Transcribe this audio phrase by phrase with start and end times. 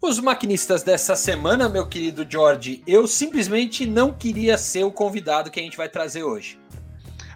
[0.00, 5.58] Os maquinistas dessa semana, meu querido George, eu simplesmente não queria ser o convidado que
[5.58, 6.56] a gente vai trazer hoje.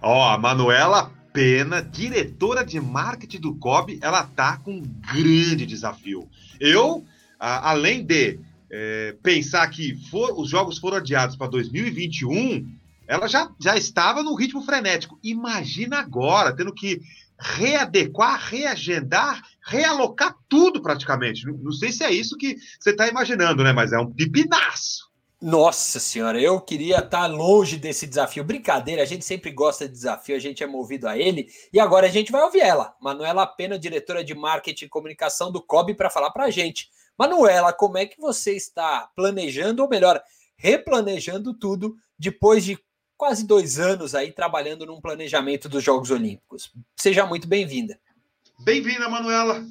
[0.01, 6.29] Ó, a Manuela Pena, diretora de marketing do COB, ela tá com um grande desafio.
[6.61, 7.05] Eu,
[7.39, 8.39] a, além de
[8.71, 12.65] é, pensar que for, os jogos foram adiados para 2021,
[13.09, 15.19] ela já, já estava no ritmo frenético.
[15.21, 17.03] Imagina agora, tendo que
[17.43, 21.45] readequar, reagendar, realocar tudo praticamente.
[21.45, 23.73] Não, não sei se é isso que você está imaginando, né?
[23.73, 25.11] Mas é um pipinaço.
[25.41, 28.45] Nossa senhora, eu queria estar longe desse desafio.
[28.45, 31.49] Brincadeira, a gente sempre gosta de desafio, a gente é movido a ele.
[31.73, 35.61] E agora a gente vai ouvir ela, Manuela Pena, diretora de marketing e comunicação do
[35.61, 36.89] COB, para falar para a gente.
[37.19, 40.23] Manuela, como é que você está planejando, ou melhor,
[40.57, 42.79] replanejando tudo depois de
[43.23, 46.73] quase dois anos aí trabalhando num planejamento dos Jogos Olímpicos.
[46.97, 47.97] Seja muito bem-vinda.
[48.59, 49.65] Bem-vinda, Manuela.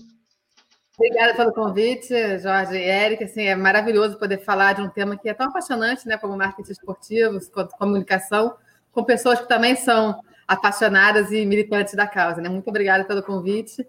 [0.96, 3.26] Obrigada pelo convite, Jorge e Érica.
[3.26, 6.72] Assim, é maravilhoso poder falar de um tema que é tão apaixonante, né, como marketing
[6.72, 7.42] esportivo,
[7.78, 8.56] comunicação,
[8.90, 12.40] com pessoas que também são apaixonadas e militantes da causa.
[12.40, 12.48] Né?
[12.48, 13.86] Muito obrigada pelo convite.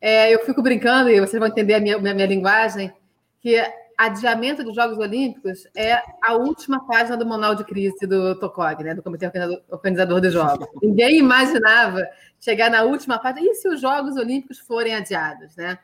[0.00, 2.92] É, eu fico brincando, e vocês vão entender a minha, minha, minha linguagem,
[3.40, 3.60] que
[4.06, 8.94] adiamento dos Jogos Olímpicos é a última página do manual de crise do TOCOG, né,
[8.94, 9.30] do Comitê
[9.70, 10.66] Organizador dos Jogos.
[10.82, 12.04] Ninguém imaginava
[12.40, 15.78] chegar na última página, e se os Jogos Olímpicos forem adiados, né?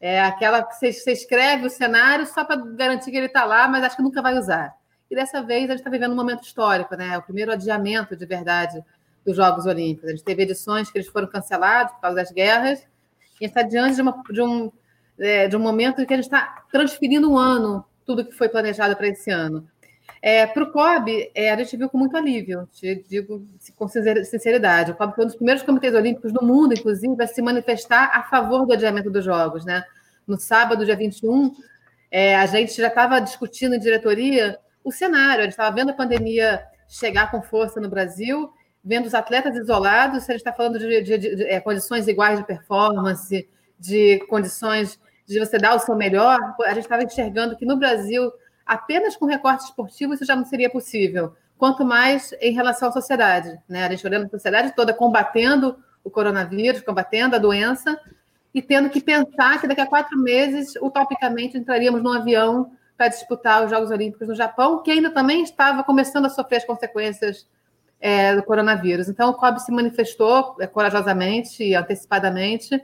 [0.00, 3.84] É aquela que você, escreve o cenário só para garantir que ele está lá, mas
[3.84, 4.74] acho que nunca vai usar.
[5.10, 7.16] E dessa vez a gente está vivendo um momento histórico, né?
[7.16, 8.84] O primeiro adiamento de verdade
[9.24, 10.08] dos Jogos Olímpicos.
[10.08, 12.86] A gente teve edições que eles foram cancelados por causa das guerras,
[13.40, 14.70] e está diante de, uma, de um
[15.18, 18.48] é, de um momento em que a gente está transferindo um ano tudo que foi
[18.48, 19.66] planejado para esse ano.
[20.20, 24.90] É, para o COB, é, a gente viu com muito alívio, te digo com sinceridade.
[24.90, 28.22] O COB foi um dos primeiros comitês olímpicos do mundo, inclusive, a se manifestar a
[28.22, 29.64] favor do adiamento dos Jogos.
[29.66, 29.84] Né?
[30.26, 31.54] No sábado, dia 21,
[32.10, 35.94] é, a gente já estava discutindo em diretoria o cenário, a gente estava vendo a
[35.94, 38.50] pandemia chegar com força no Brasil,
[38.82, 42.06] vendo os atletas isolados, se a gente está falando de, de, de, de é, condições
[42.06, 47.56] iguais de performance, de condições de você dar o seu melhor, a gente estava enxergando
[47.56, 48.32] que no Brasil,
[48.64, 51.34] apenas com recorte esportivo, isso já não seria possível.
[51.56, 53.58] Quanto mais em relação à sociedade.
[53.68, 53.84] Né?
[53.84, 57.98] A gente olhando a sociedade toda combatendo o coronavírus, combatendo a doença,
[58.54, 63.64] e tendo que pensar que daqui a quatro meses, utopicamente, entraríamos num avião para disputar
[63.64, 67.48] os Jogos Olímpicos no Japão, que ainda também estava começando a sofrer as consequências
[68.00, 69.08] é, do coronavírus.
[69.08, 72.80] Então, o COB se manifestou é, corajosamente e antecipadamente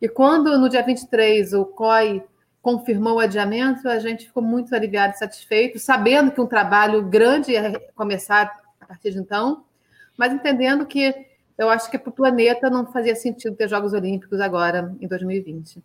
[0.00, 2.22] e quando, no dia 23, o COI
[2.60, 7.52] confirmou o adiamento, a gente ficou muito aliviado e satisfeito, sabendo que um trabalho grande
[7.52, 9.64] ia começar a partir de então,
[10.16, 11.14] mas entendendo que
[11.56, 15.82] eu acho que para o planeta não fazia sentido ter Jogos Olímpicos agora, em 2020.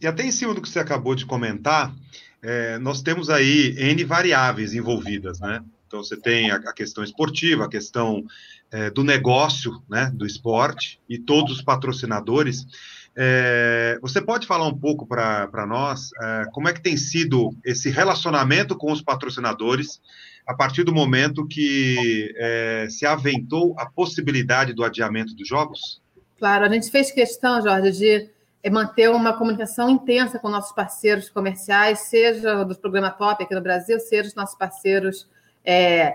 [0.00, 1.94] E até em cima do que você acabou de comentar,
[2.42, 5.62] é, nós temos aí N variáveis envolvidas, né?
[5.86, 8.24] Então, você tem a, a questão esportiva, a questão
[8.70, 12.66] é, do negócio, né, do esporte, e todos os patrocinadores.
[13.14, 17.90] É, você pode falar um pouco para nós é, como é que tem sido esse
[17.90, 20.00] relacionamento com os patrocinadores
[20.46, 26.00] a partir do momento que é, se aventou a possibilidade do adiamento dos jogos?
[26.38, 32.00] Claro, a gente fez questão, Jorge, de manter uma comunicação intensa com nossos parceiros comerciais,
[32.00, 35.28] seja dos programas Top aqui no Brasil, seja os nossos parceiros
[35.64, 36.14] é,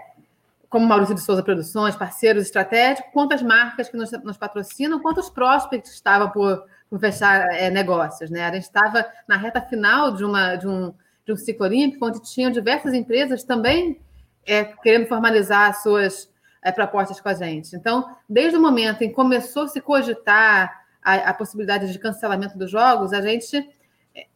[0.69, 5.19] como Maurício de Souza Produções, parceiros estratégicos, quanto as marcas que nos, nos patrocinam, quanto
[5.19, 8.30] os prospects estavam por por fechar é, negócios.
[8.30, 8.44] Né?
[8.44, 10.94] A gente estava na reta final de, uma, de, um,
[11.25, 14.00] de um ciclo olímpico, onde tinham diversas empresas também
[14.46, 16.30] é, querendo formalizar as suas
[16.64, 17.75] é, propostas com a gente.
[17.75, 22.58] Então, desde o momento em que começou a se cogitar a, a possibilidade de cancelamento
[22.58, 23.69] dos jogos, a gente
[24.16, 24.28] é,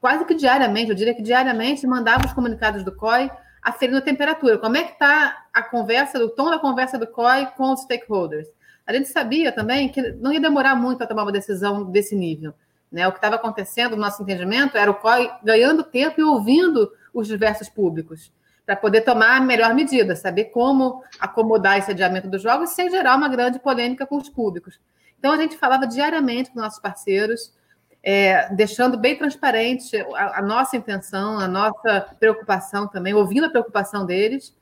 [0.00, 3.30] quase que diariamente, eu diria que diariamente, mandava os comunicados do COI
[3.60, 4.58] aferindo a temperatura.
[4.58, 8.46] Como é que está a conversa, o tom da conversa do COI com os stakeholders?
[8.86, 12.54] A gente sabia também que não ia demorar muito a tomar uma decisão desse nível.
[12.92, 13.06] Né?
[13.08, 17.26] O que estava acontecendo, no nosso entendimento, era o COI ganhando tempo e ouvindo os
[17.26, 18.32] diversos públicos,
[18.66, 23.16] para poder tomar a melhor medida, saber como acomodar esse adiamento dos jogos sem gerar
[23.16, 24.78] uma grande polêmica com os públicos.
[25.18, 27.52] Então, a gente falava diariamente com nossos parceiros,
[28.02, 34.04] é, deixando bem transparente a, a nossa intenção, a nossa preocupação também, ouvindo a preocupação
[34.04, 34.54] deles.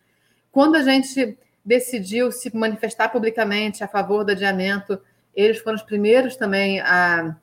[0.53, 5.01] Quando a gente decidiu se manifestar publicamente a favor do adiamento,
[5.35, 7.37] eles foram os primeiros também a,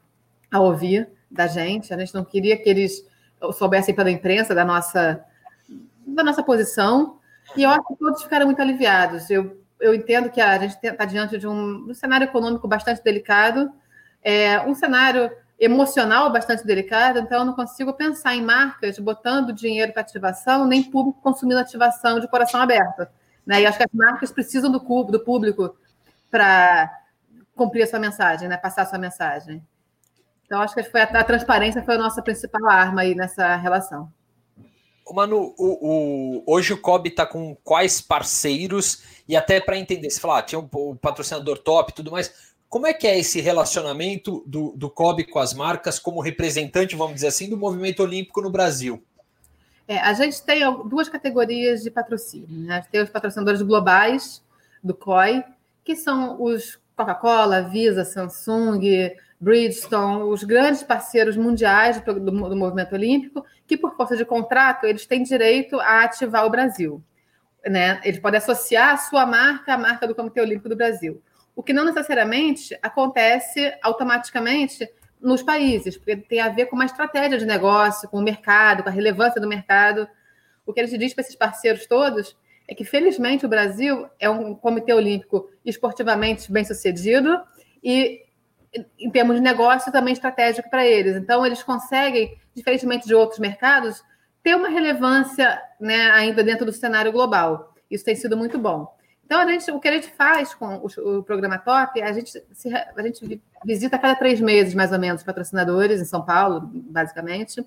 [0.51, 1.93] a ouvir da gente.
[1.93, 3.05] A gente não queria que eles
[3.53, 5.23] soubessem pela imprensa da nossa,
[6.05, 7.17] da nossa posição.
[7.55, 9.29] E eu acho que todos ficaram muito aliviados.
[9.29, 13.71] Eu, eu entendo que a gente está diante de um, um, cenário econômico bastante delicado,
[14.21, 19.91] é, um cenário emocional bastante delicado, então eu não consigo pensar em marcas botando dinheiro
[19.91, 23.07] para ativação, nem público consumindo ativação de coração aberto.
[23.49, 23.61] Né?
[23.61, 25.75] E acho que as marcas precisam do, do público
[26.29, 26.87] para
[27.55, 28.55] cumprir a sua mensagem, né?
[28.55, 29.65] passar a sua mensagem.
[30.45, 34.13] Então, acho que foi a, a transparência foi a nossa principal arma aí nessa relação.
[35.11, 39.01] Manu, o, o, hoje o COB está com quais parceiros?
[39.27, 42.53] E até para entender, você falar, ah, tinha um, um patrocinador top e tudo mais.
[42.69, 47.29] Como é que é esse relacionamento do, do com as marcas como representante, vamos dizer
[47.29, 49.03] assim, do movimento olímpico no Brasil?
[49.89, 52.47] É, a gente tem duas categorias de patrocínio.
[52.47, 52.85] Né?
[52.91, 54.39] Tem os patrocinadores globais
[54.83, 55.43] do COI,
[55.83, 62.93] que são os Coca-Cola, Visa, Samsung, Bridgestone, os grandes parceiros mundiais do, do, do, movimento
[62.93, 67.03] olímpico, que por força de contrato eles têm direito a ativar o Brasil.
[67.65, 67.99] Né?
[68.03, 71.19] Eles podem associar a sua marca à marca do Comitê Olímpico do Brasil
[71.59, 74.89] o que não necessariamente acontece automaticamente
[75.19, 78.89] nos países, porque tem a ver com uma estratégia de negócio, com o mercado, com
[78.89, 80.07] a relevância do mercado.
[80.65, 82.37] O que a gente diz para esses parceiros todos
[82.67, 87.41] é que, felizmente, o Brasil é um comitê olímpico esportivamente bem sucedido
[87.83, 88.21] e,
[88.99, 91.15] em termos de negócio, também estratégico para eles.
[91.15, 94.03] Então, eles conseguem, diferentemente de outros mercados,
[94.43, 97.73] ter uma relevância né, ainda dentro do cenário global.
[97.89, 98.87] Isso tem sido muito bom.
[99.29, 102.31] Então, a gente, o que a gente faz com o, o programa Top, a gente,
[102.51, 107.63] se, a gente visita cada três meses, mais ou menos, patrocinadores em São Paulo, basicamente,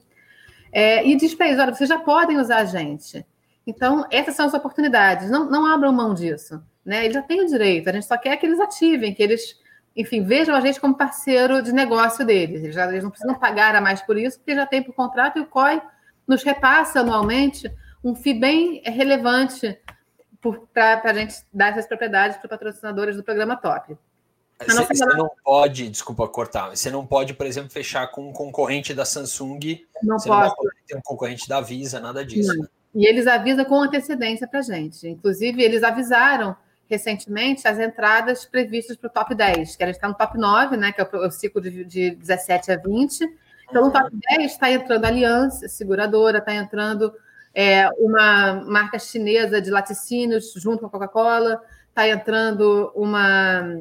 [0.72, 3.24] é, e diz para eles: olha, vocês já podem usar a gente.
[3.64, 6.60] Então, essas são as oportunidades, não, não abram mão disso.
[6.84, 7.04] Né?
[7.04, 9.56] Eles já têm o direito, a gente só quer que eles ativem, que eles,
[9.94, 12.64] enfim, vejam a gente como parceiro de negócio deles.
[12.64, 15.38] Eles, já, eles não precisam pagar a mais por isso, porque já tem por contrato
[15.38, 15.80] e o COI
[16.26, 17.72] nos repassa anualmente
[18.02, 19.78] um FII bem relevante
[20.72, 23.96] para a gente dar essas propriedades para patrocinadores do programa Top.
[24.64, 28.94] Você, você não pode, desculpa cortar, você não pode, por exemplo, fechar com um concorrente
[28.94, 29.84] da Samsung.
[30.02, 30.54] Não você posso.
[30.62, 32.56] Não ter um concorrente da Visa, nada disso.
[32.56, 32.66] Né?
[32.94, 35.08] E eles avisam com antecedência para a gente.
[35.08, 36.54] Inclusive, eles avisaram
[36.88, 40.76] recentemente as entradas previstas para o top 10, que a gente está no top 9,
[40.76, 43.24] né, que é o, o ciclo de, de 17 a 20.
[43.70, 47.14] Então, no top 10 está entrando Aliança, seguradora, está entrando
[47.54, 53.81] é, uma marca chinesa de laticínios junto com a Coca-Cola, está entrando uma.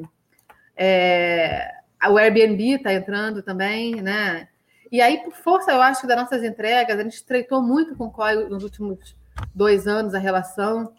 [0.76, 1.70] É,
[2.08, 4.48] o Airbnb está entrando também, né?
[4.90, 8.10] E aí, por força, eu acho, das nossas entregas, a gente estreitou muito com o
[8.10, 9.16] COI nos últimos
[9.54, 10.92] dois anos a relação,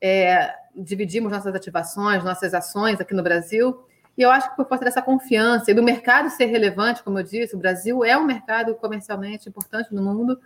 [0.00, 3.82] é, dividimos nossas ativações, nossas ações aqui no Brasil,
[4.18, 7.22] e eu acho que por força dessa confiança e do mercado ser relevante, como eu
[7.22, 10.38] disse, o Brasil é um mercado comercialmente importante no mundo,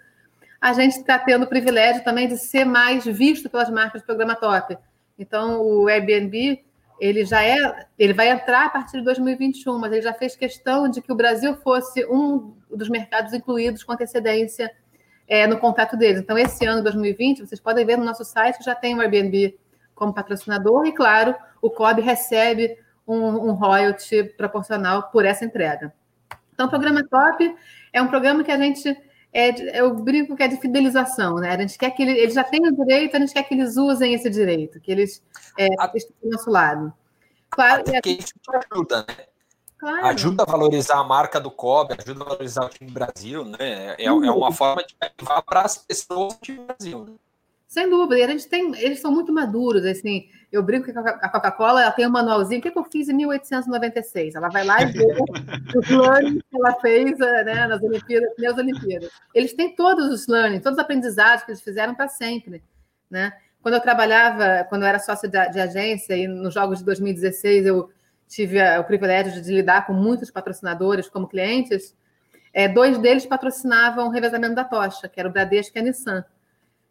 [0.63, 4.37] a gente está tendo o privilégio também de ser mais visto pelas marcas do programa
[4.37, 4.79] Top.
[5.19, 6.65] Então, o Airbnb,
[7.01, 7.57] ele já é,
[7.99, 11.17] ele vai entrar a partir de 2021, mas ele já fez questão de que o
[11.17, 14.71] Brasil fosse um dos mercados incluídos com antecedência
[15.27, 16.21] é, no contrato deles.
[16.21, 19.59] Então, esse ano, 2020, vocês podem ver no nosso site que já tem o Airbnb
[19.97, 25.93] como patrocinador e, claro, o COB recebe um, um royalty proporcional por essa entrega.
[26.55, 27.53] Então, o programa Top
[27.93, 28.97] é um programa que a gente
[29.33, 31.55] é, eu brinco que é de fidelização, né?
[31.55, 34.13] A gente quer que ele, eles já tenham direito, a gente quer que eles usem
[34.13, 35.23] esse direito, que eles
[35.59, 36.93] é, estejam do nosso lado.
[37.51, 39.27] Claro, Até que isso ajuda, né?
[39.79, 40.07] Claro.
[40.07, 43.97] Ajuda a valorizar a marca do COB, ajuda a valorizar o time Brasil, né?
[43.99, 47.19] É, é uma forma de levar para as pessoas do time Brasil.
[47.73, 48.19] Sem dúvida.
[48.19, 50.29] E a gente tem, eles são muito maduros, assim.
[50.53, 52.61] Eu brinco que a Coca-Cola ela tem um manualzinho.
[52.61, 54.35] O que, eu fiz em 1896?
[54.35, 55.07] Ela vai lá e vê
[55.75, 59.11] os learnings que ela fez né, nas Olimpíadas, nas Olimpíadas.
[59.35, 62.63] Eles têm todos os learnings, todos os aprendizados que eles fizeram para sempre,
[63.11, 63.33] né?
[63.63, 67.65] Quando eu trabalhava, quando eu era sócia de, de agência e nos Jogos de 2016
[67.65, 67.89] eu
[68.29, 71.97] tive o privilégio de lidar com muitos patrocinadores como clientes.
[72.53, 76.23] É, dois deles patrocinavam o revezamento da tocha, que era o Bradesco e a Nissan.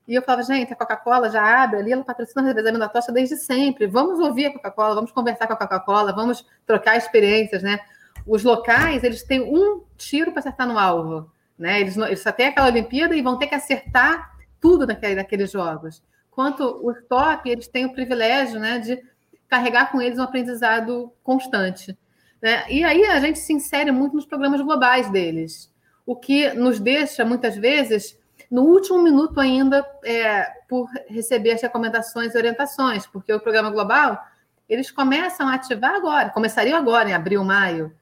[0.07, 3.11] E eu falava, gente, a Coca-Cola já abre ali, ela patrocina o revezamento da tocha
[3.11, 3.87] desde sempre.
[3.87, 7.79] Vamos ouvir a Coca-Cola, vamos conversar com a Coca-Cola, vamos trocar experiências, né?
[8.25, 11.79] Os locais, eles têm um tiro para acertar no alvo, né?
[11.79, 16.03] Eles, eles só têm aquela Olimpíada e vão ter que acertar tudo naquele, naqueles jogos.
[16.29, 19.03] Quanto os top, eles têm o privilégio, né, de
[19.49, 21.97] carregar com eles um aprendizado constante.
[22.41, 22.63] Né?
[22.69, 25.69] E aí a gente se insere muito nos programas globais deles,
[26.05, 28.17] o que nos deixa, muitas vezes,
[28.51, 34.21] no último minuto ainda é, por receber as recomendações e orientações, porque o programa global
[34.67, 37.93] eles começam a ativar agora, começariam agora em abril, maio.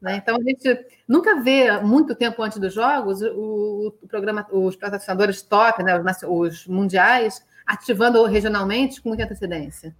[0.00, 0.16] Né?
[0.16, 5.42] Então a gente nunca vê muito tempo antes dos jogos o, o programa, os patrocinadores
[5.42, 9.94] top, né, os, os, mundiais, ativando regionalmente com muita antecedência.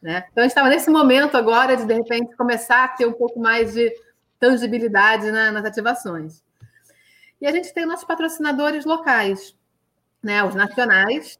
[0.00, 0.24] Né?
[0.30, 3.38] Então a gente estava nesse momento agora de de repente começar a ter um pouco
[3.38, 3.92] mais de
[4.38, 6.42] tangibilidade na, nas ativações.
[7.40, 9.56] E a gente tem nossos patrocinadores locais,
[10.22, 11.38] né, os nacionais,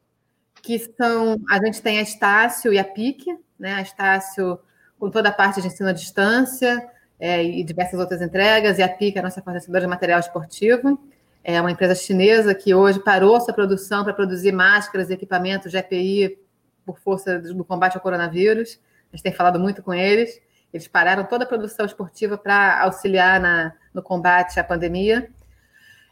[0.61, 1.37] que são.
[1.49, 4.59] A gente tem a Estácio e a PIC, né, a Estácio
[4.99, 6.87] com toda a parte de ensino à distância
[7.19, 10.99] é, e diversas outras entregas, e a PIC, a nossa fornecedora de material esportivo.
[11.43, 15.77] É uma empresa chinesa que hoje parou sua produção para produzir máscaras e equipamentos de
[15.77, 16.37] EPI
[16.85, 18.79] por força do combate ao coronavírus.
[19.11, 20.39] A gente tem falado muito com eles.
[20.73, 25.29] Eles pararam toda a produção esportiva para auxiliar na, no combate à pandemia.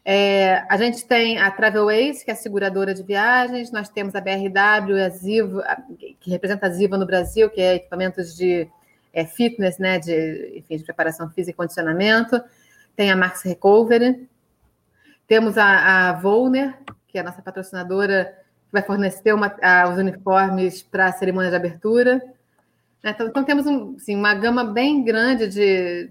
[0.04, 4.20] É, a gente tem a Travelways, que é a seguradora de viagens, nós temos a
[4.20, 5.62] BRW, a Ziva,
[6.18, 8.68] que representa a Ziva no Brasil, que é equipamentos de
[9.12, 12.42] é, fitness, né, de, enfim, de preparação física e condicionamento.
[12.96, 14.28] Tem a Max Recovery,
[15.26, 16.76] temos a, a Volner,
[17.06, 21.50] que é a nossa patrocinadora, que vai fornecer uma, a, os uniformes para a cerimônia
[21.50, 22.16] de abertura.
[23.02, 23.10] Né?
[23.10, 26.10] Então, então, temos um, assim, uma gama bem grande de,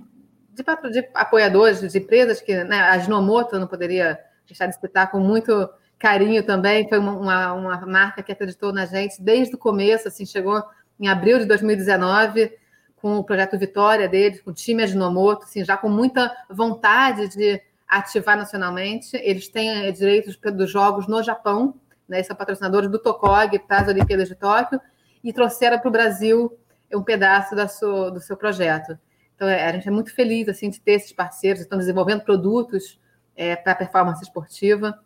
[0.64, 5.20] de, de apoiadores, de empresas que né, a Ginomoto não poderia deixar de citar com
[5.20, 6.88] muito carinho também.
[6.88, 10.64] Foi uma, uma, uma, marca que acreditou na gente desde o começo, assim, chegou
[11.00, 12.58] em abril de 2019
[12.96, 17.62] com o projeto Vitória deles, com o time Aginomoto, assim, já com muita vontade de
[17.88, 19.16] ativar nacionalmente.
[19.18, 21.76] Eles têm eh, direitos dos jogos no Japão,
[22.08, 22.22] né?
[22.24, 24.82] são patrocinadores do Tokog para as Olimpíadas de Tóquio,
[25.24, 26.58] e trouxeram para o Brasil
[26.94, 28.98] um pedaço da sua, do seu projeto.
[29.40, 33.00] Então, é, a gente é muito feliz assim, de ter esses parceiros, estão desenvolvendo produtos
[33.38, 35.00] é, para performance esportiva.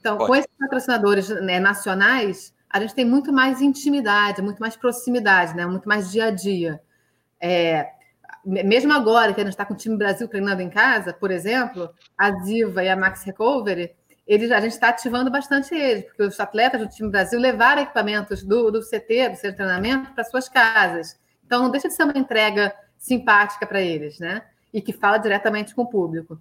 [0.00, 0.28] Então, Pode.
[0.28, 5.64] com esses patrocinadores né, nacionais, a gente tem muito mais intimidade, muito mais proximidade, né,
[5.64, 6.82] muito mais dia a dia.
[7.40, 7.88] É,
[8.44, 11.94] mesmo agora que a gente está com o time Brasil treinando em casa, por exemplo,
[12.18, 13.94] a Ziva e a Max Recovery,
[14.26, 18.42] eles, a gente está ativando bastante eles, porque os atletas do time Brasil levaram equipamentos
[18.42, 21.16] do, do CT, do de treinamento, para suas casas.
[21.46, 22.74] Então, não deixa de ser uma entrega
[23.04, 24.42] simpática para eles, né?
[24.72, 26.40] E que fala diretamente com o público.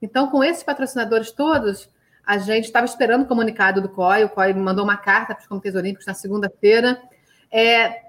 [0.00, 1.90] Então, com esses patrocinadores todos,
[2.24, 5.46] a gente estava esperando o comunicado do COI, o COI mandou uma carta para os
[5.46, 6.98] comitês olímpicos na segunda-feira,
[7.52, 8.04] é,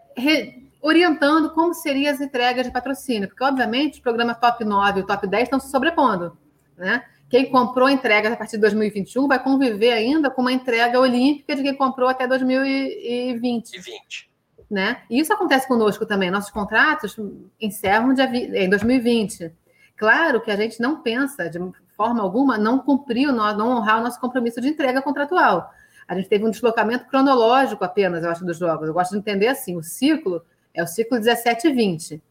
[0.82, 5.06] orientando como seriam as entregas de patrocínio, porque, obviamente, os programas top 9 e o
[5.06, 6.38] top 10 estão se sobrepondo.
[6.77, 7.03] Né?
[7.29, 11.63] Quem comprou entregas a partir de 2021 vai conviver ainda com uma entrega olímpica de
[11.63, 13.74] quem comprou até 2020.
[13.74, 14.29] E 20.
[14.69, 15.01] Né?
[15.09, 16.29] E isso acontece conosco também.
[16.29, 17.17] Nossos contratos
[17.59, 19.51] encerram em 2020.
[19.97, 21.59] Claro que a gente não pensa, de
[21.97, 25.71] forma alguma, não cumprir, não honrar o nosso compromisso de entrega contratual.
[26.07, 28.88] A gente teve um deslocamento cronológico apenas, eu acho, dos jogos.
[28.88, 32.23] Eu gosto de entender assim: o ciclo é o ciclo 17 e 20.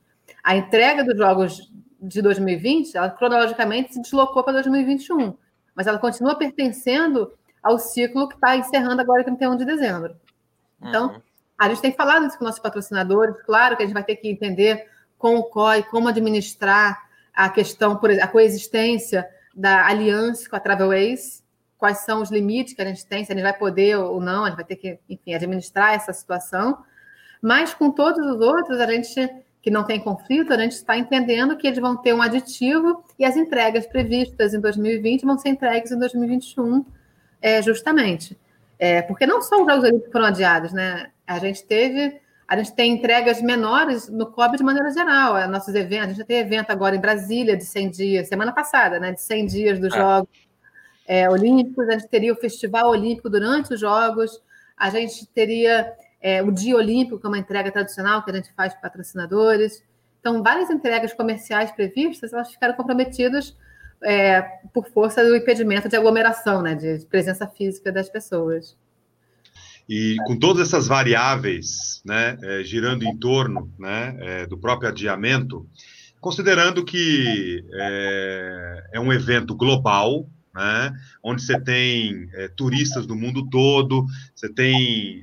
[0.43, 5.37] A entrega dos jogos de 2020, ela cronologicamente se deslocou para 2021,
[5.75, 10.17] mas ela continua pertencendo ao ciclo que está encerrando agora 31 de dezembro.
[10.81, 11.21] Então, uhum.
[11.59, 14.29] A gente tem falado isso com nossos patrocinadores, claro que a gente vai ter que
[14.29, 14.87] entender
[15.19, 21.43] com o COI como administrar a questão, por a coexistência da aliança com a Travelways,
[21.77, 24.45] quais são os limites que a gente tem, se a gente vai poder ou não,
[24.45, 26.79] a gente vai ter que, enfim, administrar essa situação.
[27.43, 29.29] Mas com todos os outros, a gente
[29.61, 33.25] que não tem conflito, a gente está entendendo que eles vão ter um aditivo e
[33.25, 36.85] as entregas previstas em 2020 vão ser entregues em 2021,
[37.43, 38.39] é, justamente.
[38.79, 41.11] É, porque não só os Jogos Olímpicos foram adiados, né?
[41.29, 45.37] A gente teve, a gente tem entregas menores no COB de maneira geral.
[45.37, 48.53] É, nossos eventos, a gente já tem evento agora em Brasília de 100 dias, semana
[48.53, 49.13] passada, né?
[49.13, 49.99] De 100 dias dos é.
[49.99, 50.49] Jogos
[51.09, 54.43] é, Olímpicos, a gente teria o Festival Olímpico durante os Jogos,
[54.77, 58.53] a gente teria é, o Dia Olímpico, que é uma entrega tradicional que a gente
[58.53, 59.83] faz para patrocinadores.
[60.21, 63.57] Então, várias entregas comerciais previstas, elas ficaram comprometidas
[64.03, 64.43] é,
[64.73, 68.77] por força do impedimento de aglomeração, né, de presença física das pessoas.
[69.89, 75.67] E com todas essas variáveis né, é, girando em torno né, é, do próprio adiamento,
[76.21, 80.93] considerando que é, é um evento global, né?
[81.23, 84.05] onde você tem turistas do mundo todo,
[84.35, 85.23] você tem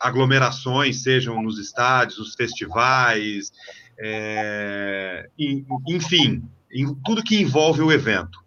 [0.00, 3.52] aglomerações, sejam nos estádios, nos festivais,
[5.86, 8.38] enfim, em tudo que envolve o evento.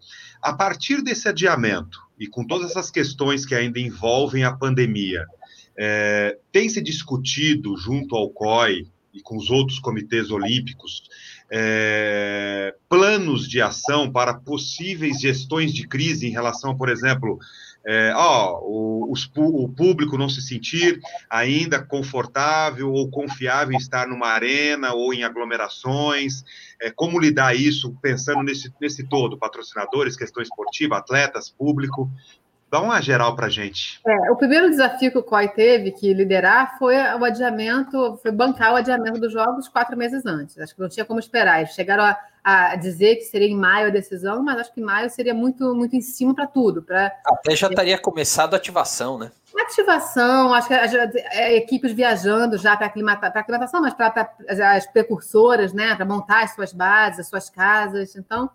[0.42, 5.24] A partir desse adiamento e com todas essas questões que ainda envolvem a pandemia,
[5.78, 11.04] é, tem se discutido junto ao COI e com os outros comitês olímpicos
[11.50, 17.38] é, planos de ação para possíveis gestões de crise em relação, por exemplo,
[17.86, 24.06] é, ó, o, os, o, público não se sentir ainda confortável ou confiável em estar
[24.06, 26.44] numa arena ou em aglomerações,
[26.82, 32.10] é, como lidar isso pensando nesse, nesse todo, patrocinadores, questão esportiva, atletas, público,
[32.70, 33.98] Dá uma geral para gente.
[34.06, 38.74] É, o primeiro desafio que o COI teve que liderar foi o adiamento, foi bancar
[38.74, 40.58] o adiamento dos jogos quatro meses antes.
[40.58, 41.60] Acho que não tinha como esperar.
[41.60, 45.08] Eles chegaram a, a dizer que seria em maio a decisão, mas acho que maio
[45.08, 46.82] seria muito, muito em cima para tudo.
[46.82, 47.10] Pra...
[47.24, 49.30] Até já estaria começado a ativação, né?
[49.58, 54.30] Ativação, acho que as, é, equipes viajando já para aclimatar, para aclimatação, mas para
[54.74, 55.94] as precursoras, né?
[55.94, 58.14] Para montar as suas bases, as suas casas.
[58.14, 58.50] Então,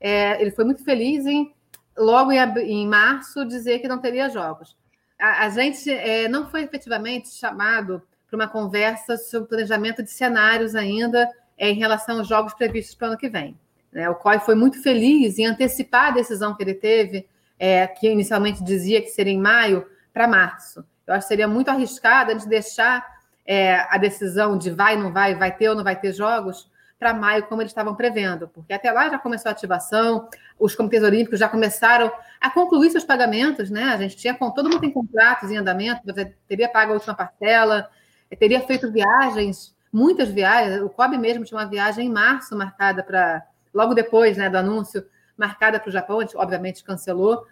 [0.00, 1.52] é, ele foi muito feliz em,
[1.96, 4.76] logo em, em, março, dizer que não teria jogos.
[5.20, 10.74] A, a gente é, não foi efetivamente chamado para uma conversa sobre planejamento de cenários
[10.74, 13.56] ainda é, em relação aos jogos previstos para o ano que vem.
[13.92, 14.08] Né?
[14.08, 18.64] O COI foi muito feliz em antecipar a decisão que ele teve, é, que inicialmente
[18.64, 20.84] dizia que seria em maio, para março.
[21.06, 23.06] Eu acho que seria muito arriscado a gente deixar
[23.46, 26.70] é, a decisão de vai, não vai, vai ter ou não vai ter jogos
[27.02, 31.02] para maio, como eles estavam prevendo, porque até lá já começou a ativação, os comitês
[31.02, 33.84] olímpicos já começaram a concluir seus pagamentos, né?
[33.84, 36.02] A gente tinha, todo mundo tem contratos em andamento,
[36.46, 37.90] teria pago a última parcela,
[38.38, 40.80] teria feito viagens muitas viagens.
[40.80, 43.44] O COB mesmo tinha uma viagem em março marcada para,
[43.74, 45.04] logo depois né, do anúncio,
[45.36, 47.46] marcada para o Japão, a gente obviamente cancelou.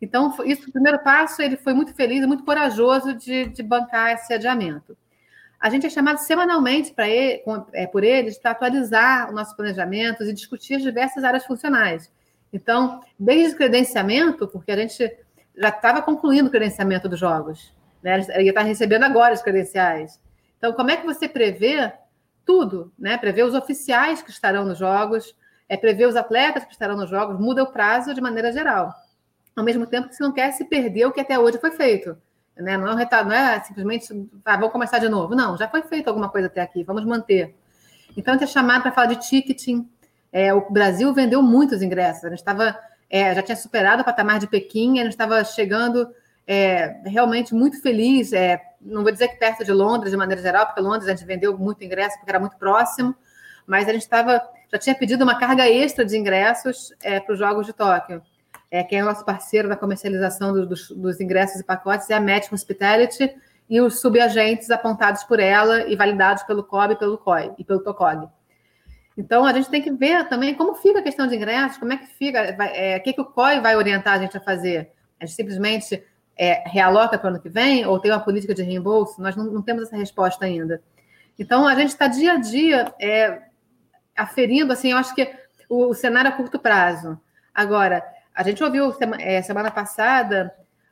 [0.00, 4.32] Então, isso, o primeiro passo, ele foi muito feliz, muito corajoso de, de bancar esse
[4.32, 4.96] adiamento.
[5.60, 7.42] A gente é chamado semanalmente para ele,
[7.74, 12.10] é, por eles para atualizar o nosso planejamento e discutir as diversas áreas funcionais.
[12.50, 15.16] Então, desde o credenciamento, porque a gente
[15.54, 18.24] já estava concluindo o credenciamento dos jogos, né?
[18.30, 20.18] Ele está recebendo agora os credenciais.
[20.56, 21.92] Então, como é que você prevê
[22.44, 22.92] tudo?
[22.98, 23.18] Né?
[23.18, 25.36] Prevê os oficiais que estarão nos jogos,
[25.68, 28.92] é prever os atletas que estarão nos jogos, muda o prazo de maneira geral.
[29.54, 32.16] Ao mesmo tempo que você não quer se perder o que até hoje foi feito.
[32.60, 32.76] Né?
[32.76, 35.34] Não, é não é simplesmente, ah, vamos começar de novo.
[35.34, 37.54] Não, já foi feito alguma coisa até aqui, vamos manter.
[38.16, 39.88] Então, a gente é chamado para falar de ticketing.
[40.32, 42.24] É, o Brasil vendeu muitos ingressos.
[42.24, 46.08] A gente estava, é, já tinha superado o patamar de Pequim, a gente estava chegando
[46.46, 48.32] é, realmente muito feliz.
[48.32, 51.24] É, não vou dizer que perto de Londres, de maneira geral, porque Londres a gente
[51.24, 53.14] vendeu muito ingresso porque era muito próximo,
[53.66, 57.38] mas a gente estava já tinha pedido uma carga extra de ingressos é, para os
[57.38, 58.22] Jogos de Tóquio.
[58.70, 62.20] É, quem é nosso parceiro da comercialização do, dos, dos, ingressos e pacotes é a
[62.20, 63.34] Match Hospitality
[63.68, 68.28] e os subagentes apontados por ela e validados pelo COB, pelo COI e pelo TOCOG.
[69.16, 71.96] Então, a gente tem que ver também como fica a questão de ingressos, como é
[71.96, 74.90] que fica, é, o que, que o COI vai orientar a gente a fazer.
[75.20, 76.02] A gente simplesmente
[76.36, 79.20] é, realoca para o ano que vem ou tem uma política de reembolso?
[79.20, 80.82] Nós não, não temos essa resposta ainda.
[81.38, 83.42] Então, a gente está dia a dia é,
[84.16, 85.30] aferindo, assim, eu acho que
[85.68, 87.20] o, o, cenário a curto prazo.
[87.54, 88.02] Agora,
[88.40, 90.50] a gente ouviu é, semana passada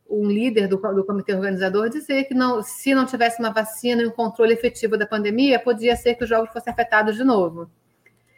[0.08, 4.06] um líder do, do comitê organizador dizer que não, se não tivesse uma vacina e
[4.06, 7.70] um controle efetivo da pandemia, podia ser que os jogos fossem afetados de novo.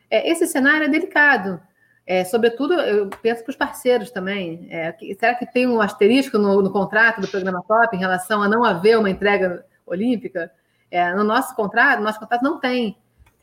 [0.09, 1.61] É, esse cenário é delicado,
[2.07, 4.69] é, sobretudo, eu penso para os parceiros também.
[4.71, 8.41] É, que, será que tem um asterisco no, no, contrato do programa TOP em relação
[8.43, 10.53] a não haver uma entrega olímpica?
[10.89, 12.97] É, no nosso contrato, no nosso contrato não tem.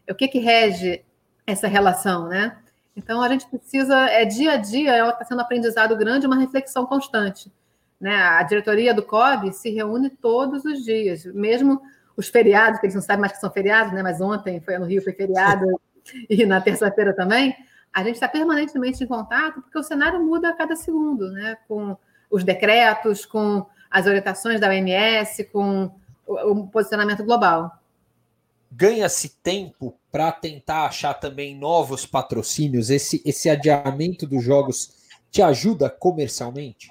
[0.10, 1.04] O que, que rege
[1.46, 2.58] essa relação, né?
[2.98, 6.84] Então, a gente precisa, é dia a dia, está sendo um aprendizado grande, uma reflexão
[6.84, 7.52] constante.
[8.02, 8.16] Né?
[8.16, 11.80] A diretoria do COB se reúne todos os dias, mesmo
[12.18, 14.02] os feriados, que eles não sabem mais que são feriados, né?
[14.02, 15.80] mas ontem foi no Rio, foi feriado,
[16.28, 17.56] e na terça-feira também
[17.94, 21.56] a gente está permanentemente em contato, porque o cenário muda a cada segundo, né?
[21.68, 21.96] com
[22.32, 25.92] os decretos, com as orientações da OMS, com
[26.26, 27.72] o posicionamento global.
[28.72, 32.90] Ganha-se tempo para tentar achar também novos patrocínios?
[32.90, 36.88] Esse, esse adiamento dos jogos te ajuda comercialmente?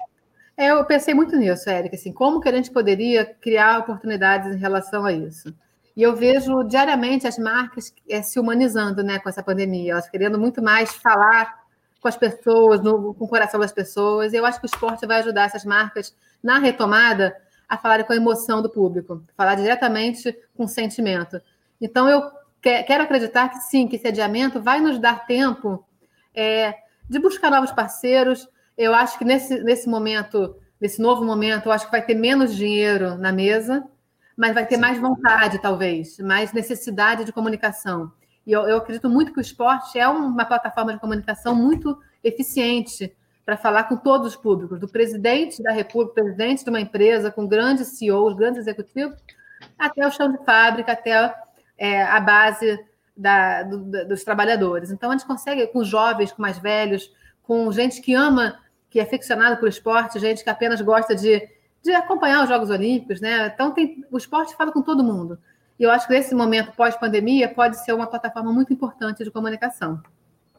[0.55, 1.95] É, eu pensei muito nisso, Érica.
[1.95, 5.53] Assim, como que a gente poderia criar oportunidades em relação a isso?
[5.95, 10.39] E eu vejo diariamente as marcas é, se humanizando né, com essa pandemia, elas querendo
[10.39, 11.63] muito mais falar
[11.99, 14.33] com as pessoas, no, com o coração das pessoas.
[14.33, 17.35] Eu acho que o esporte vai ajudar essas marcas na retomada
[17.67, 21.41] a falarem com a emoção do público, falar diretamente com o sentimento.
[21.79, 22.21] Então, eu
[22.61, 25.85] que, quero acreditar que sim, que esse adiamento vai nos dar tempo
[26.33, 26.75] é,
[27.09, 28.47] de buscar novos parceiros.
[28.77, 32.55] Eu acho que nesse, nesse momento, nesse novo momento, eu acho que vai ter menos
[32.55, 33.87] dinheiro na mesa
[34.37, 34.81] mas vai ter Sim.
[34.81, 38.11] mais vontade, talvez, mais necessidade de comunicação.
[38.45, 43.11] E eu, eu acredito muito que o esporte é uma plataforma de comunicação muito eficiente
[43.43, 47.47] para falar com todos os públicos, do presidente da República, presidente de uma empresa, com
[47.47, 49.17] grandes CEOs, grandes executivos,
[49.79, 51.33] até o chão de fábrica, até
[51.77, 52.79] é, a base
[53.15, 54.91] da, do, dos trabalhadores.
[54.91, 57.11] Então, a gente consegue, com jovens, com mais velhos,
[57.43, 58.59] com gente que ama,
[58.89, 61.47] que é aficionado por esporte, gente que apenas gosta de
[61.87, 63.51] de acompanhar os Jogos Olímpicos, né?
[63.53, 65.37] Então tem, o esporte fala com todo mundo.
[65.79, 70.01] E eu acho que nesse momento pós-pandemia pode ser uma plataforma muito importante de comunicação.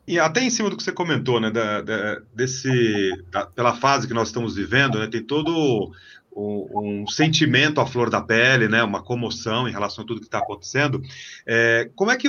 [0.07, 4.09] E até em cima do que você comentou, né, da, da desse, da, pela fase
[4.09, 5.93] que nós estamos vivendo, né, tem todo
[6.39, 10.27] um, um, sentimento à flor da pele, né, uma comoção em relação a tudo que
[10.27, 11.03] está acontecendo.
[11.47, 12.29] É, como é que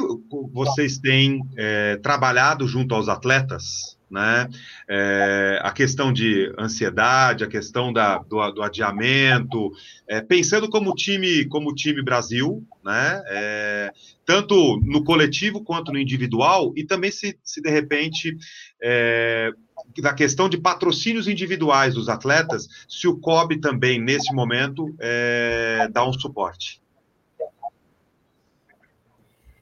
[0.51, 4.49] vocês têm é, trabalhado junto aos atletas né?
[4.87, 9.71] É, a questão de ansiedade, a questão da, do, do adiamento,
[10.07, 13.21] é, pensando como time, como time Brasil, né?
[13.27, 13.91] É,
[14.25, 18.37] tanto no coletivo quanto no individual, e também se, se de repente
[18.81, 19.51] é,
[20.01, 26.07] da questão de patrocínios individuais dos atletas, se o COB também, nesse momento, é, dá
[26.07, 26.81] um suporte.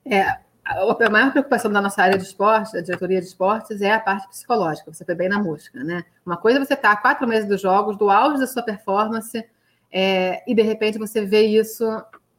[0.10, 4.00] É, a maior preocupação da nossa área de esporte, da diretoria de esportes, é a
[4.00, 4.94] parte psicológica.
[4.94, 6.04] Você foi bem na mosca, né?
[6.26, 9.46] Uma coisa é você estar tá quatro meses dos jogos, do auge da sua performance,
[9.92, 11.86] é, e de repente você vê isso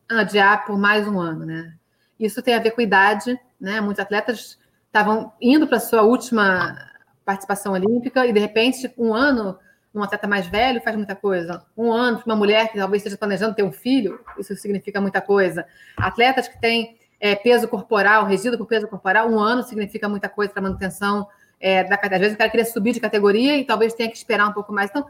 [0.09, 1.75] adiar por mais um ano, né?
[2.21, 3.81] Isso tem a ver com idade, né?
[3.81, 6.77] Muitos atletas estavam indo para a sua última
[7.25, 9.59] participação olímpica e de repente um ano
[9.95, 11.65] um atleta mais velho faz muita coisa.
[11.77, 15.67] Um ano uma mulher que talvez esteja planejando ter um filho, isso significa muita coisa.
[15.97, 20.53] Atletas que têm é, peso corporal, resíduo por peso corporal, um ano significa muita coisa
[20.53, 21.27] para manutenção
[21.61, 24.49] é, da Às vezes o cara queria subir de categoria e talvez tenha que esperar
[24.49, 24.91] um pouco mais.
[24.91, 25.07] Então,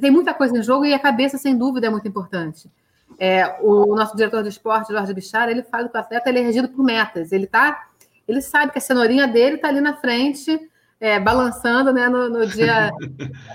[0.00, 2.70] tem muita coisa em jogo e a cabeça, sem dúvida, é muito importante.
[3.18, 6.42] É, o nosso diretor de esporte, Jorge Bichara, ele fala que o atleta ele é
[6.42, 7.32] regido por metas.
[7.32, 7.88] Ele tá,
[8.26, 10.58] ele sabe que a cenourinha dele está ali na frente,
[10.98, 12.90] é, balançando né, no, no, dia,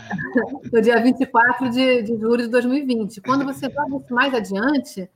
[0.72, 3.22] no dia 24 de, de julho de 2020.
[3.22, 5.10] Quando você vai mais adiante,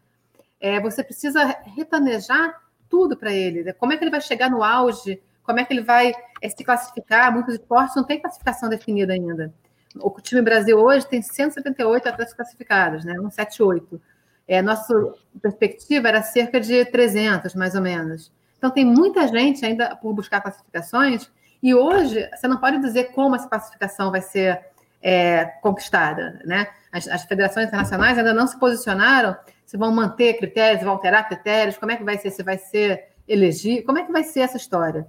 [0.60, 1.44] é, você precisa
[1.76, 2.56] retanejar
[2.90, 3.64] tudo para ele.
[3.64, 3.74] Né?
[3.74, 5.22] Como é que ele vai chegar no auge?
[5.44, 7.32] Como é que ele vai é, se classificar?
[7.32, 9.54] Muitos esportes não têm classificação definida ainda.
[9.96, 13.14] O time Brasil hoje tem 178 atletas classificados, né?
[13.14, 14.02] 178.
[14.48, 18.32] É, nossa perspectiva era cerca de 300, mais ou menos.
[18.58, 23.36] Então, tem muita gente ainda por buscar classificações, e hoje você não pode dizer como
[23.36, 24.60] essa classificação vai ser
[25.02, 26.42] é, conquistada.
[26.46, 26.68] Né?
[26.92, 29.36] As, as, federações internacionais ainda não se posicionaram
[29.70, 33.10] se vão manter critérios, vão alterar critérios, como é que vai ser, se vai ser
[33.28, 35.08] elegir, como é que vai ser essa história.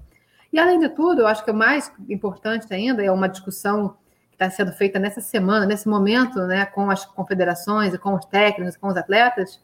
[0.52, 3.96] E, além de tudo, eu acho que o mais importante ainda é uma discussão
[4.28, 8.26] que está sendo feita nessa semana, nesse momento, né, com as confederações e com os
[8.26, 9.58] técnicos, com os atletas,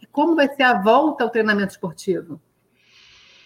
[0.00, 2.40] é como vai ser a volta ao treinamento esportivo.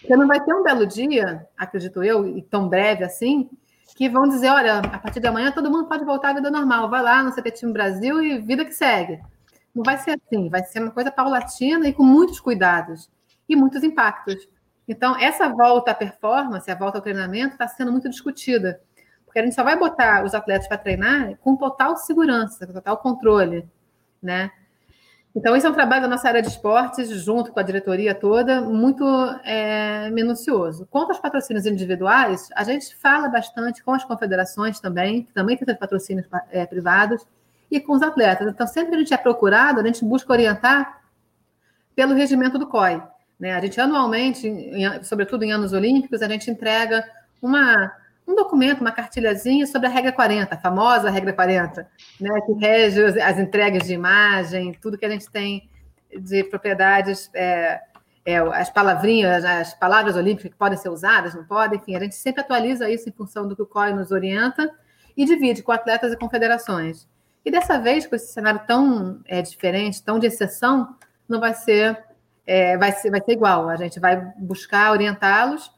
[0.01, 3.49] Porque não vai ter um belo dia, acredito eu, e tão breve assim,
[3.95, 6.91] que vão dizer, olha, a partir de amanhã todo mundo pode voltar à vida normal,
[6.91, 9.19] vai lá no CT Time Brasil e vida que segue.
[9.73, 13.09] Não vai ser assim, vai ser uma coisa paulatina e com muitos cuidados
[13.47, 14.47] e muitos impactos.
[14.87, 18.81] Então, essa volta à performance, a volta ao treinamento, está sendo muito discutida,
[19.25, 22.97] porque a gente só vai botar os atletas para treinar com total segurança, com total
[22.97, 23.65] controle,
[24.21, 24.51] né?
[25.33, 28.59] Então, esse é um trabalho da nossa área de esportes, junto com a diretoria toda,
[28.59, 29.05] muito
[29.45, 30.85] é, minucioso.
[30.91, 35.73] Quanto aos patrocínios individuais, a gente fala bastante com as confederações também, que também tem
[35.73, 37.25] patrocínios é, privados,
[37.71, 38.47] e com os atletas.
[38.47, 41.01] Então, sempre que a gente é procurado, a gente busca orientar
[41.95, 43.01] pelo regimento do COI.
[43.39, 43.55] Né?
[43.55, 47.03] A gente anualmente, em, sobretudo em anos olímpicos, a gente entrega
[47.41, 47.91] uma,
[48.27, 52.41] um documento, uma cartilhazinha sobre a regra 40, a famosa regra 40, né?
[52.45, 55.69] que rege as entregas de imagem, tudo que a gente tem
[56.19, 57.79] de propriedades, é,
[58.25, 62.15] é, as palavrinhas, as palavras olímpicas que podem ser usadas, não podem, enfim, a gente
[62.15, 64.69] sempre atualiza isso em função do que o COI nos orienta
[65.15, 67.07] e divide com atletas e confederações.
[67.43, 70.95] E dessa vez, com esse cenário tão é, diferente, tão de exceção,
[71.27, 71.97] não vai ser,
[72.45, 73.69] é, vai ser, vai ser igual.
[73.69, 75.71] A gente vai buscar orientá-los,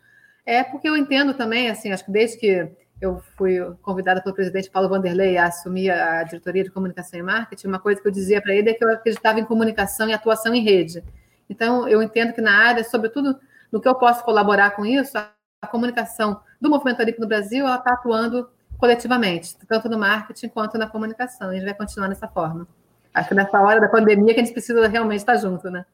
[0.46, 4.70] é porque eu entendo também, assim, acho que desde que eu fui convidada pelo presidente
[4.70, 8.42] Paulo Vanderlei a assumir a diretoria de comunicação e marketing, uma coisa que eu dizia
[8.42, 11.04] para ele é que eu acreditava em comunicação e atuação em rede.
[11.50, 13.40] Então, eu entendo que na área, sobretudo
[13.72, 17.78] no que eu posso colaborar com isso, a comunicação do movimento olímpico no Brasil, ela
[17.78, 18.50] está atuando
[18.84, 21.48] coletivamente, tanto no marketing quanto na comunicação.
[21.48, 22.68] E a gente vai continuar dessa forma.
[23.14, 25.86] Acho que nessa hora da pandemia que a gente precisa realmente estar junto, né?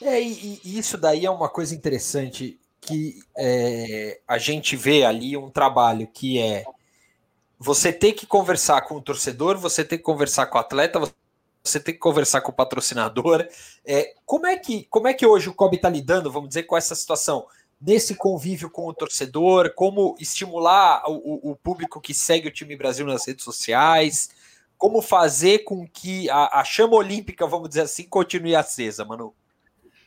[0.00, 5.36] É, e, e isso daí é uma coisa interessante que é, a gente vê ali
[5.36, 6.64] um trabalho que é
[7.58, 10.98] você ter que conversar com o torcedor, você ter que conversar com o atleta,
[11.62, 13.46] você tem que conversar com o patrocinador.
[13.84, 16.74] É, como, é que, como é que hoje o COB está lidando, vamos dizer, com
[16.74, 17.46] essa situação?
[17.80, 23.06] Nesse convívio com o torcedor, como estimular o, o, público que segue o time Brasil
[23.06, 24.30] nas redes sociais,
[24.76, 29.32] como fazer com que a, a, chama olímpica, vamos dizer assim, continue acesa, Manu?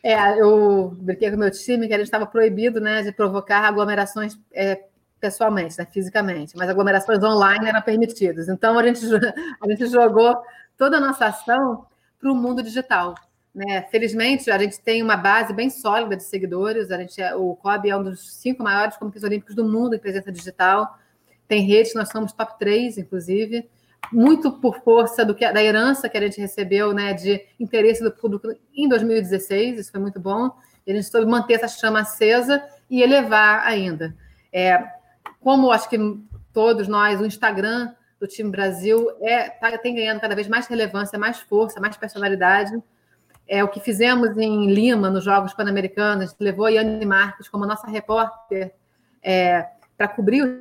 [0.03, 3.65] É, eu brinquei com o meu time que a gente estava proibido né, de provocar
[3.65, 4.83] aglomerações é,
[5.19, 8.49] pessoalmente, né, fisicamente, mas aglomerações online eram permitidas.
[8.49, 9.01] Então a gente,
[9.61, 10.35] a gente jogou
[10.77, 11.85] toda a nossa ação
[12.19, 13.15] para o mundo digital.
[13.53, 13.81] Né?
[13.91, 16.89] Felizmente, a gente tem uma base bem sólida de seguidores.
[16.91, 19.99] A gente é, o COB é um dos cinco maiores comitês olímpicos do mundo em
[19.99, 20.97] presença digital.
[21.47, 23.69] Tem redes, nós somos top 3, inclusive,
[24.11, 28.11] muito por força do que, da herança que a gente recebeu né, de interesse do
[28.11, 30.49] público em 2016, isso foi muito bom.
[30.87, 34.15] E a gente soube manter essa chama acesa e elevar ainda.
[34.51, 34.81] É,
[35.41, 35.97] como acho que
[36.53, 41.19] todos nós, o Instagram do time Brasil é, tá, tem ganhando cada vez mais relevância,
[41.19, 42.71] mais força, mais personalidade.
[43.51, 47.85] É, o que fizemos em Lima, nos Jogos Pan-Americanos, levou a Yane Marques como nossa
[47.85, 48.73] repórter
[49.21, 50.51] é, para cobrir os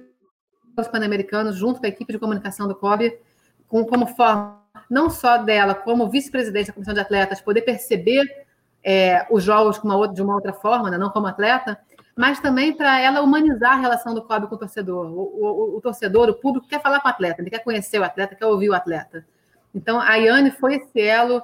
[0.75, 3.17] Jogos Pan-Americanos, junto com a equipe de comunicação do COB,
[3.69, 4.59] com, como forma
[4.91, 8.25] não só dela, como vice-presidente da Comissão de Atletas, poder perceber
[8.83, 11.79] é, os jogos uma outra, de uma outra forma, né, não como atleta,
[12.17, 15.07] mas também para ela humanizar a relação do COB com o torcedor.
[15.07, 18.05] O, o, o, torcedor, o público, quer falar com o atleta, ele quer conhecer o
[18.05, 19.25] atleta, quer ouvir o atleta.
[19.73, 21.41] Então, a Yane foi esse elo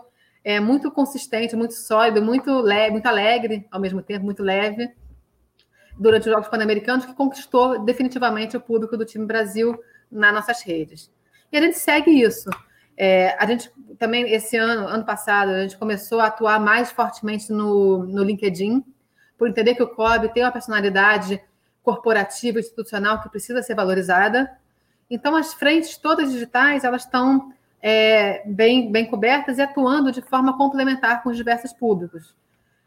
[0.47, 4.89] é muito consistente, muito sólido, muito leve, muito alegre, ao mesmo tempo, muito leve,
[5.99, 9.77] durante os Jogos Pan-Americanos, que conquistou definitivamente o público do time Brasil
[10.09, 11.11] nas nossas redes.
[11.51, 12.49] E a gente segue isso.
[12.97, 17.51] É, a gente também, esse ano, ano passado, a gente começou a atuar mais fortemente
[17.51, 18.85] no, no LinkedIn,
[19.37, 21.43] por entender que o COB tem uma personalidade
[21.83, 24.49] corporativa, institucional, que precisa ser valorizada.
[25.11, 27.53] Então, as frentes todas digitais, elas estão
[27.89, 32.35] é, bem, bem cobertas e atuando de forma complementar com os diversos públicos.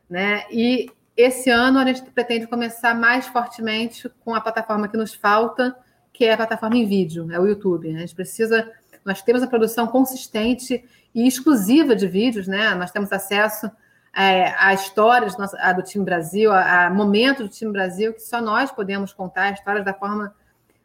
[0.09, 0.43] Né?
[0.51, 5.73] E esse ano a gente pretende começar mais fortemente com a plataforma que nos falta,
[6.11, 7.95] que é a plataforma em vídeo, é o YouTube.
[7.95, 8.69] A gente precisa,
[9.05, 10.83] nós temos a produção consistente
[11.15, 12.75] e exclusiva de vídeos, né?
[12.75, 13.71] Nós temos acesso
[14.13, 15.33] é, a histórias
[15.77, 19.85] do time Brasil, a, a momentos do time Brasil que só nós podemos contar, histórias
[19.85, 20.35] da forma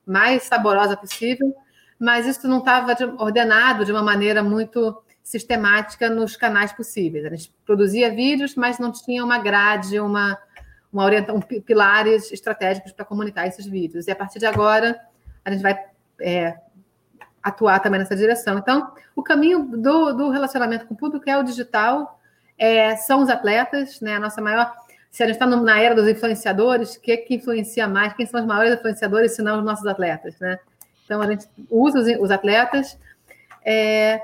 [0.06, 1.52] mais saborosa possível
[2.04, 7.24] mas isso não estava ordenado de uma maneira muito sistemática nos canais possíveis.
[7.24, 10.38] A gente produzia vídeos, mas não tinha uma grade, uma,
[10.92, 14.06] uma orientação, pilares estratégicos para comunicar esses vídeos.
[14.06, 15.00] E a partir de agora,
[15.42, 15.82] a gente vai
[16.20, 16.58] é,
[17.42, 18.58] atuar também nessa direção.
[18.58, 22.20] Então, o caminho do, do relacionamento com o público é o digital,
[22.58, 24.16] é, são os atletas, né?
[24.16, 24.70] A nossa maior.
[25.10, 28.12] Se a gente está na era dos influenciadores, o que, que influencia mais?
[28.12, 30.58] Quem são os maiores influenciadores, se não os nossos atletas, né?
[31.04, 32.98] Então, a gente usa os, os atletas
[33.64, 34.20] é,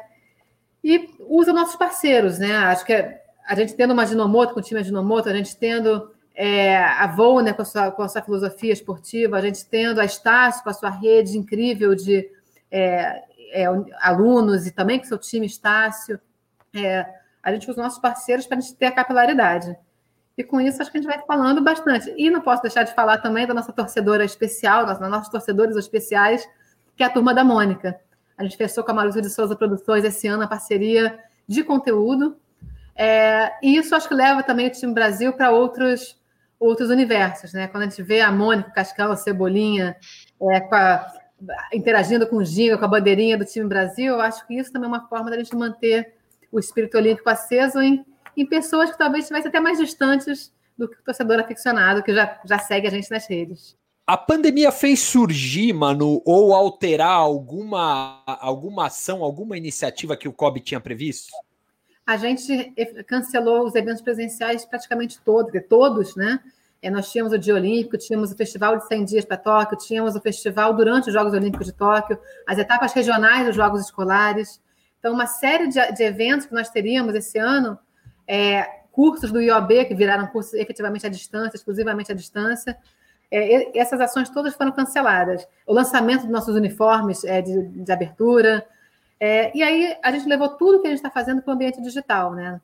[0.83, 2.55] e usa nossos parceiros, né?
[2.57, 6.77] Acho que a gente tendo uma Dinomoto, com o time Dinomoto, a gente tendo é,
[6.77, 10.62] a Volner com a, sua, com a sua filosofia esportiva, a gente tendo a Estácio
[10.62, 12.31] com a sua rede incrível de
[12.71, 13.64] é, é,
[14.01, 16.19] alunos e também com seu time Estácio.
[16.75, 17.07] É,
[17.43, 19.77] a gente usa os nossos parceiros para a gente ter a capilaridade.
[20.37, 22.14] E com isso, acho que a gente vai falando bastante.
[22.16, 26.49] E não posso deixar de falar também da nossa torcedora especial, das nossos torcedores especiais,
[27.00, 27.98] que é a Turma da Mônica.
[28.36, 32.36] A gente fechou com a Maruzu de Souza Produções esse ano a parceria de conteúdo.
[32.94, 36.20] É, e isso acho que leva também o time Brasil para outros,
[36.58, 37.68] outros universos, né?
[37.68, 39.96] Quando a gente vê a Mônica, Cascão, a Cebolinha,
[40.42, 41.10] é, com a,
[41.72, 44.84] interagindo com o Ginga, com a bandeirinha do time Brasil, eu acho que isso também
[44.86, 46.12] é uma forma da gente manter
[46.52, 48.04] o espírito olímpico aceso em,
[48.36, 52.38] em pessoas que talvez estivessem até mais distantes do que o torcedor aficionado que já,
[52.44, 53.80] já segue a gente nas redes.
[54.11, 60.59] A pandemia fez surgir, mano, ou alterar alguma, alguma ação, alguma iniciativa que o COB
[60.59, 61.31] tinha previsto?
[62.05, 62.75] A gente
[63.07, 66.40] cancelou os eventos presenciais praticamente todos, todos, né?
[66.83, 70.16] É, nós tínhamos o Dia Olímpico, tínhamos o Festival de 100 Dias para Tóquio, tínhamos
[70.16, 72.18] o festival durante os Jogos Olímpicos de Tóquio,
[72.49, 74.61] as etapas regionais dos Jogos Escolares.
[74.99, 77.79] Então, uma série de, de eventos que nós teríamos esse ano,
[78.27, 82.77] é, cursos do IOB, que viraram cursos efetivamente à distância, exclusivamente à distância,
[83.31, 85.47] é, essas ações todas foram canceladas.
[85.66, 88.66] O lançamento dos nossos uniformes é, de, de, abertura.
[89.19, 91.81] É, e aí a gente levou tudo que a gente está fazendo para o ambiente
[91.81, 92.61] digital, né?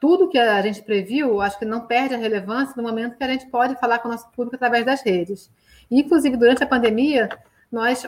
[0.00, 3.28] Tudo que a gente previu, acho que não perde a relevância no momento que a
[3.28, 5.50] gente pode falar com o nosso público através das redes.
[5.90, 7.28] inclusive, durante a pandemia,
[7.70, 8.06] nós,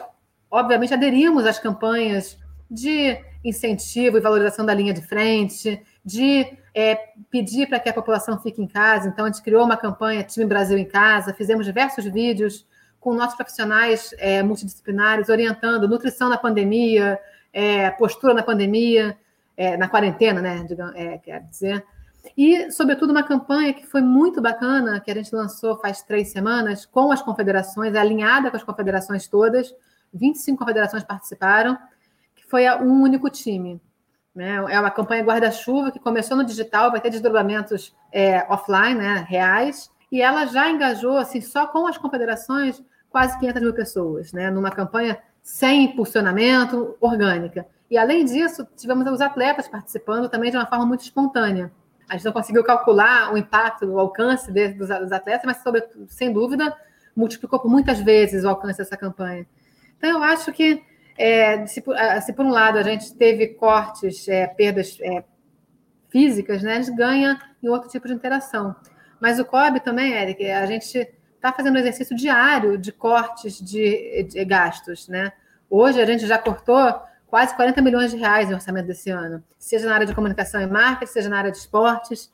[0.50, 2.38] obviamente, aderimos às campanhas
[2.70, 6.96] de incentivo e valorização da linha de frente, de é,
[7.30, 9.08] pedir para que a população fique em casa.
[9.08, 12.66] Então, a gente criou uma campanha Time Brasil em Casa, fizemos diversos vídeos
[12.98, 17.18] com nossos profissionais é, multidisciplinares, orientando nutrição na pandemia,
[17.52, 19.16] é, postura na pandemia,
[19.56, 20.64] é, na quarentena, né?
[20.66, 21.84] Digamos, é, quer dizer.
[22.36, 26.86] E, sobretudo, uma campanha que foi muito bacana, que a gente lançou faz três semanas,
[26.86, 29.74] com as confederações, alinhada com as confederações todas,
[30.14, 31.76] 25 confederações participaram,
[32.36, 33.80] que foi um único time.
[34.34, 34.56] Né?
[34.70, 39.90] É uma campanha guarda-chuva que começou no digital, vai ter desdobramentos é, offline, né, reais,
[40.10, 44.70] e ela já engajou, assim, só com as confederações, quase 500 mil pessoas, né, numa
[44.70, 47.66] campanha sem impulsionamento, orgânica.
[47.90, 51.70] E, além disso, tivemos os atletas participando também de uma forma muito espontânea.
[52.08, 55.62] A gente não conseguiu calcular o impacto, o alcance de, dos, dos, atletas, mas,
[56.08, 56.74] sem dúvida,
[57.14, 59.46] multiplicou por muitas vezes o alcance dessa campanha.
[59.98, 60.82] Então, eu acho que,
[61.16, 61.82] é, se,
[62.22, 65.24] se, por um lado a gente teve cortes, é, perdas é,
[66.08, 68.74] físicas, né, a gente ganha em outro tipo de interação.
[69.20, 70.98] Mas o COB também, Eric, a gente
[71.36, 75.08] está fazendo um exercício diário de cortes de, de gastos.
[75.08, 75.32] Né?
[75.70, 79.86] Hoje a gente já cortou quase 40 milhões de reais em orçamento desse ano, seja
[79.86, 82.30] na área de comunicação e marketing, seja na área de esportes.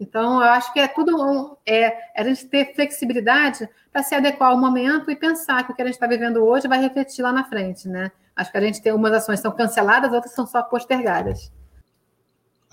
[0.00, 4.50] Então, eu acho que é tudo um, é, a gente ter flexibilidade para se adequar
[4.50, 7.32] ao momento e pensar que o que a gente está vivendo hoje vai refletir lá
[7.32, 8.12] na frente, né?
[8.36, 11.50] Acho que a gente tem umas ações são canceladas, outras são só postergadas.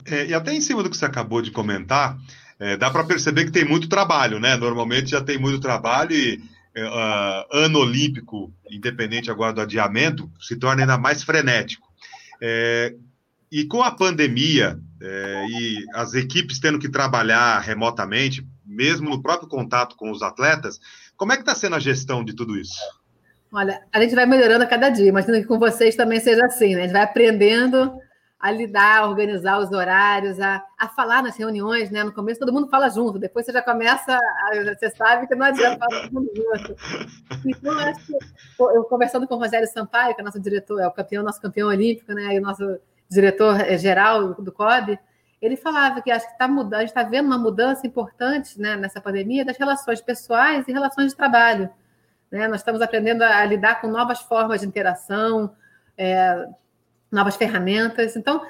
[0.06, 2.16] É, e até em cima do que você acabou de comentar,
[2.60, 4.56] é, dá para perceber que tem muito trabalho, né?
[4.56, 6.40] Normalmente já tem muito trabalho e
[6.78, 11.88] uh, ano olímpico, independente agora do adiamento, se torna ainda mais frenético.
[12.42, 12.94] É,
[13.52, 19.48] e com a pandemia é, e as equipes tendo que trabalhar remotamente, mesmo no próprio
[19.48, 20.80] contato com os atletas,
[21.16, 22.74] como é que está sendo a gestão de tudo isso?
[23.54, 25.08] Olha, a gente vai melhorando a cada dia.
[25.08, 26.82] Imagino que com vocês também seja assim, né?
[26.82, 27.94] A gente vai aprendendo
[28.40, 32.04] a lidar, a organizar os horários, a, a falar nas reuniões, né?
[32.04, 35.46] No começo todo mundo fala junto, depois você já começa, a, você sabe que não
[35.46, 36.76] adianta falar todo mundo junto.
[37.46, 38.14] Então, eu acho que,
[38.60, 41.70] eu conversando com o Rogério Sampaio, que é nosso diretor, é o campeão, nosso campeão
[41.70, 42.36] olímpico, né?
[42.36, 42.80] E o nosso
[43.16, 43.78] diretor eh,
[44.40, 45.00] do COB,
[45.42, 48.76] ele falava que acho que está mudando, a gente está vendo uma mudança importante né,
[48.76, 51.70] nessa pandemia das relações pessoais e relações de trabalho.
[52.32, 52.48] Né?
[52.48, 55.56] Nós estamos aprendendo a lidar com novas formas de interação,
[55.98, 56.48] é,
[57.12, 58.16] novas ferramentas.
[58.16, 58.42] Então,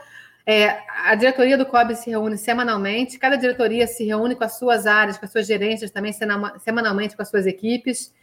[0.45, 4.85] é, a diretoria do COB se reúne semanalmente, cada diretoria se reúne com as suas
[4.85, 6.13] áreas, com as suas gerências também
[6.59, 8.13] semanalmente com as suas equipes.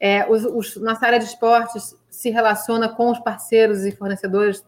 [0.00, 4.64] É, os, os, nossa área de esportes se relaciona com os parceiros e fornecedores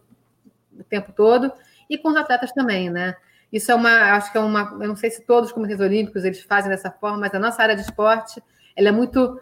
[0.81, 1.51] o tempo todo
[1.89, 3.15] e com os atletas também, né?
[3.51, 6.23] Isso é uma, acho que é uma, eu não sei se todos os comitês olímpicos
[6.23, 8.41] eles fazem dessa forma, mas a nossa área de esporte
[8.75, 9.39] ela é muito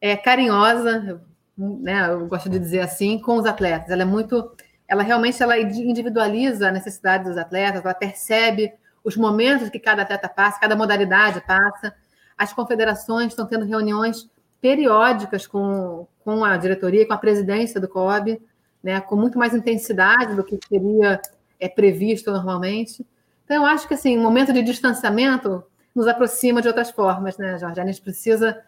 [0.00, 1.20] é, carinhosa,
[1.56, 2.08] né?
[2.10, 3.90] Eu gosto de dizer assim, com os atletas.
[3.90, 4.52] Ela é muito
[4.88, 10.28] ela realmente ela individualiza a necessidade dos atletas, ela percebe os momentos que cada atleta
[10.28, 11.94] passa, cada modalidade passa.
[12.36, 18.40] As confederações estão tendo reuniões periódicas com, com a diretoria, com a presidência do COB,
[18.82, 21.20] né, com muito mais intensidade do que seria
[21.60, 23.06] é, previsto normalmente.
[23.44, 25.62] Então, eu acho que assim, um momento de distanciamento
[25.94, 27.80] nos aproxima de outras formas, né, Jorge?
[27.80, 28.58] A gente precisa,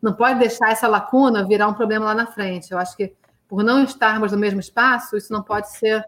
[0.00, 2.70] não pode deixar essa lacuna virar um problema lá na frente.
[2.70, 3.12] Eu acho que
[3.48, 6.04] por não estarmos no mesmo espaço, isso não pode ser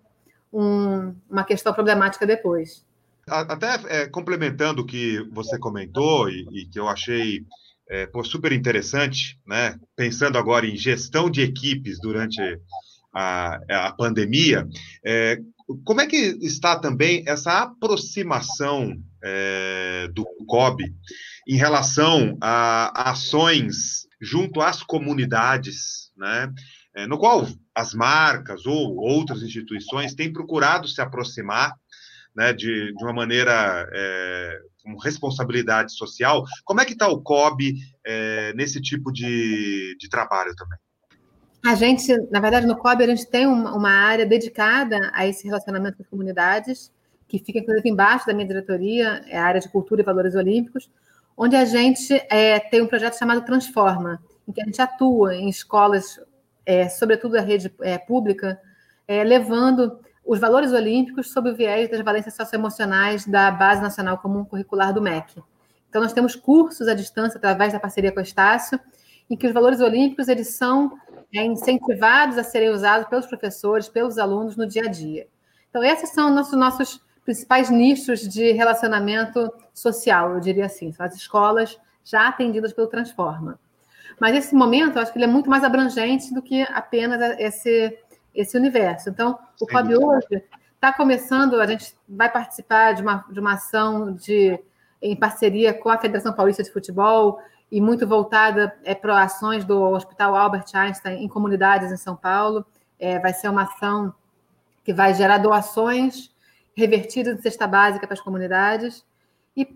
[0.52, 2.85] um, uma questão problemática depois.
[3.29, 7.44] Até é, complementando o que você comentou e, e que eu achei
[7.88, 9.79] é, super interessante, né?
[9.96, 12.40] Pensando agora em gestão de equipes durante
[13.16, 14.66] a, a pandemia,
[15.05, 15.38] é,
[15.85, 20.85] como é que está também essa aproximação é, do COB
[21.48, 26.52] em relação a ações junto às comunidades, né?
[26.96, 31.72] é, no qual as marcas ou outras instituições têm procurado se aproximar
[32.35, 36.42] né, de, de uma maneira é, com responsabilidade social.
[36.64, 37.74] Como é que está o COB
[38.05, 40.79] é, nesse tipo de, de trabalho também?
[41.66, 45.44] A gente, na verdade, no COB, a gente tem uma, uma área dedicada a esse
[45.44, 46.92] relacionamento com as comunidades,
[47.26, 50.88] que fica, inclusive, embaixo da minha diretoria, é a área de Cultura e Valores Olímpicos,
[51.37, 55.48] onde a gente é, tem um projeto chamado Transforma, em que a gente atua em
[55.48, 56.20] escolas
[56.64, 58.61] é, sobretudo a rede é, pública,
[59.09, 64.44] é, levando os valores olímpicos sob o viés das valências socioemocionais da Base Nacional Comum
[64.44, 65.42] Curricular do MEC.
[65.88, 68.79] Então, nós temos cursos à distância, através da parceria com o Estácio,
[69.31, 70.92] em que os valores olímpicos eles são
[71.34, 75.26] é, incentivados a serem usados pelos professores, pelos alunos no dia a dia.
[75.68, 81.14] Então, esses são nossos, nossos principais nichos de relacionamento social, eu diria assim, são as
[81.14, 83.58] escolas já atendidas pelo Transforma.
[84.18, 87.98] Mas esse momento, eu acho que ele é muito mais abrangente do que apenas esse,
[88.34, 89.10] esse universo.
[89.10, 90.42] Então, o COB hoje
[90.74, 94.58] está começando, a gente vai participar de uma, de uma ação de,
[95.02, 97.38] em parceria com a Federação Paulista de Futebol
[97.70, 102.64] e muito voltada é, para ações do Hospital Albert Einstein em comunidades em São Paulo.
[102.98, 104.14] É, vai ser uma ação
[104.85, 106.31] que vai gerar doações
[106.74, 109.05] revertidas em cesta básica para as comunidades.
[109.57, 109.66] E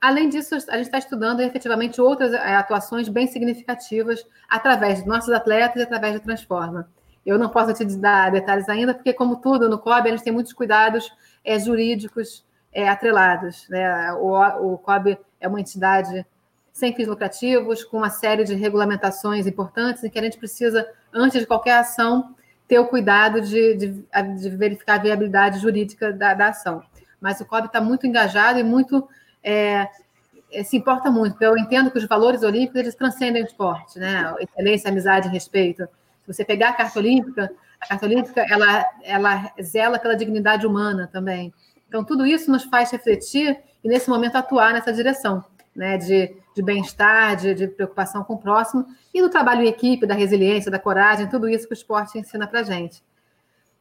[0.00, 5.30] Além disso, a gente está estudando efetivamente outras é, atuações bem significativas através dos nossos
[5.30, 6.88] atletas e através da Transforma.
[7.24, 10.32] Eu não posso te dar detalhes ainda, porque, como tudo no COB, a gente tem
[10.32, 11.12] muitos cuidados
[11.44, 13.68] é, jurídicos é, atrelados.
[13.68, 14.14] Né?
[14.14, 16.24] O, o COB é uma entidade
[16.72, 21.40] sem fins lucrativos, com uma série de regulamentações importantes, em que a gente precisa, antes
[21.40, 22.34] de qualquer ação,
[22.66, 24.04] ter o cuidado de, de,
[24.40, 26.82] de verificar a viabilidade jurídica da, da ação.
[27.20, 29.08] mas o COB está muito engajado e muito
[29.42, 29.88] é,
[30.52, 33.98] é, se importa muito, porque eu entendo que os valores olímpicos eles transcendem o esporte,
[33.98, 34.34] né?
[34.40, 35.84] Excelência, amizade, respeito.
[36.24, 37.50] Se você pegar a carta olímpica,
[37.80, 41.52] a carta olímpica ela, ela zela pela dignidade humana também.
[41.88, 45.44] Então, tudo isso nos faz refletir e, nesse momento, atuar nessa direção,
[45.74, 45.96] né?
[45.96, 50.14] De, de bem-estar, de, de preocupação com o próximo e do trabalho em equipe, da
[50.14, 53.02] resiliência, da coragem, tudo isso que o esporte ensina para gente.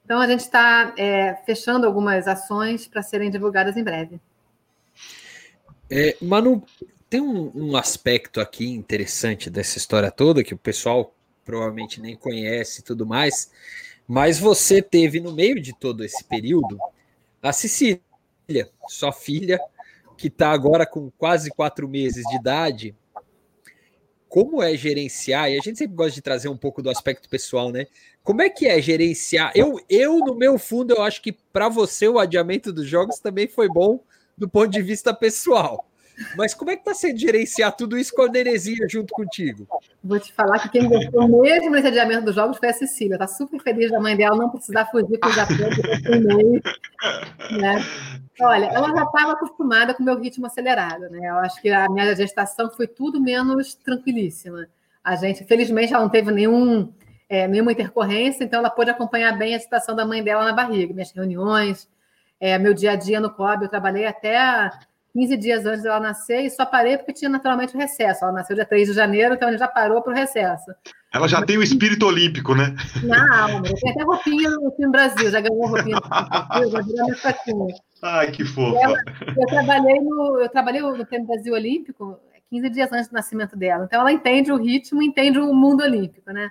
[0.03, 4.19] Então, a gente está é, fechando algumas ações para serem divulgadas em breve.
[5.89, 6.63] É, Manu,
[7.09, 11.13] tem um, um, aspecto aqui interessante dessa história toda que o pessoal
[11.43, 13.51] provavelmente nem conhece e tudo mais,
[14.07, 16.77] mas você teve no meio de todo esse período
[17.41, 18.01] a Cecília,
[18.87, 19.59] sua filha,
[20.19, 22.93] que está agora com quase quatro meses de idade.
[24.27, 25.49] Como é gerenciar?
[25.49, 27.87] E a gente sempre gosta de trazer um pouco do aspecto pessoal, né?
[28.21, 29.53] Como é que é gerenciar?
[29.55, 33.47] Eu, eu no meu fundo, eu acho que para você o adiamento dos jogos também
[33.47, 34.03] foi bom
[34.37, 35.88] do ponto de vista pessoal.
[36.35, 39.67] Mas como é que está sendo gerenciar tudo isso com a Nerezinha junto contigo?
[40.03, 43.15] Vou te falar que quem gostou mesmo desse adiamento dos jogos foi a Cecília.
[43.15, 45.77] Está super feliz da mãe dela não precisar fugir com os apoios
[47.51, 47.85] né?
[48.41, 51.29] Olha, ela já estava acostumada com o meu ritmo acelerado, né?
[51.29, 54.67] Eu acho que a minha gestação foi tudo menos tranquilíssima.
[55.03, 56.93] A gente, felizmente, ela não teve nenhum,
[57.27, 60.93] é, nenhuma intercorrência, então ela pôde acompanhar bem a situação da mãe dela na barriga,
[60.93, 61.87] minhas reuniões,
[62.39, 63.63] é, meu dia a dia no COB.
[63.63, 64.69] Eu trabalhei até
[65.19, 68.23] 15 dias antes dela nascer e só parei porque tinha naturalmente o recesso.
[68.23, 70.71] Ela nasceu dia 3 de janeiro, então ele já parou para o recesso.
[71.13, 72.73] Ela já tem o espírito olímpico, né?
[73.03, 73.63] Na alma.
[73.63, 77.75] Tem até roupinha no time Brasil, já ganhou roupinha no Brasil, já virou fraquinha.
[78.01, 78.79] Ai, que fofa.
[78.79, 78.97] Ela,
[79.35, 82.17] eu trabalhei no, eu trabalhei no Prêmio Brasil Olímpico
[82.49, 83.85] 15 dias antes do nascimento dela.
[83.85, 86.49] Então ela entende o ritmo, entende o mundo olímpico, né?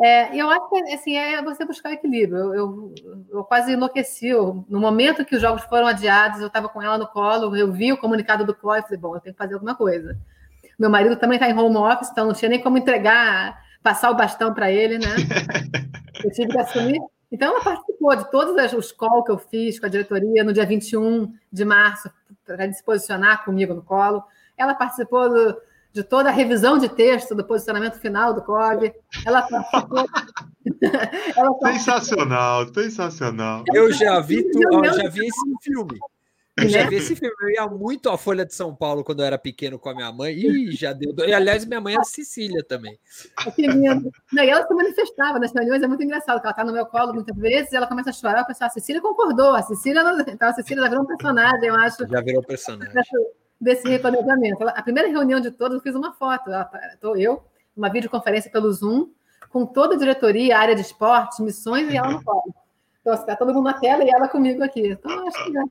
[0.00, 2.36] É, eu acho que assim, é você buscar equilíbrio.
[2.36, 2.94] Eu, eu,
[3.30, 4.28] eu quase enlouqueci.
[4.28, 7.72] Eu, no momento que os jogos foram adiados, eu estava com ela no colo, eu
[7.72, 10.18] vi o comunicado do COI e falei, bom, eu tenho que fazer alguma coisa.
[10.78, 14.16] Meu marido também está em home office, então não tinha nem como entregar, passar o
[14.16, 15.14] bastão para ele, né?
[16.24, 17.00] Eu tive que assumir.
[17.30, 20.64] Então, ela participou de todos os calls que eu fiz com a diretoria no dia
[20.64, 22.08] 21 de março,
[22.46, 24.22] para se posicionar comigo no colo.
[24.56, 25.60] Ela participou do,
[25.94, 28.92] de toda a revisão de texto do posicionamento final do COB.
[29.24, 30.04] Ela participou.
[31.36, 31.72] ela participou...
[31.72, 33.64] Sensacional, sensacional.
[33.72, 35.98] Eu já vi, tu, eu já vi esse filme.
[36.56, 36.90] Eu já né?
[36.90, 37.34] vi esse filme.
[37.42, 40.10] Eu ia muito à Folha de São Paulo quando eu era pequeno com a minha
[40.10, 40.34] mãe.
[40.34, 41.14] E já deu.
[41.28, 42.98] E, aliás, minha mãe é Sicília também.
[43.54, 44.10] Que lindo.
[44.32, 46.86] Não, e ela se manifestava nas reuniões, é muito engraçado, porque ela está no meu
[46.86, 48.40] colo muitas vezes e ela começa a chorar.
[48.40, 49.54] Eu penso, a Cecília concordou.
[49.54, 52.08] A Cecília, então, a Cecília já virou um personagem, eu acho.
[52.08, 52.92] Já virou personagem
[53.64, 54.68] desse replanejamento.
[54.68, 56.50] A primeira reunião de todos, eu fiz uma foto.
[56.92, 57.42] Estou eu,
[57.74, 59.08] uma videoconferência pelo Zoom,
[59.48, 62.54] com toda a diretoria, área de esportes, missões, e ela no colo.
[63.00, 64.88] Então, está todo mundo na tela e ela comigo aqui.
[64.88, 65.64] Então, acho que já,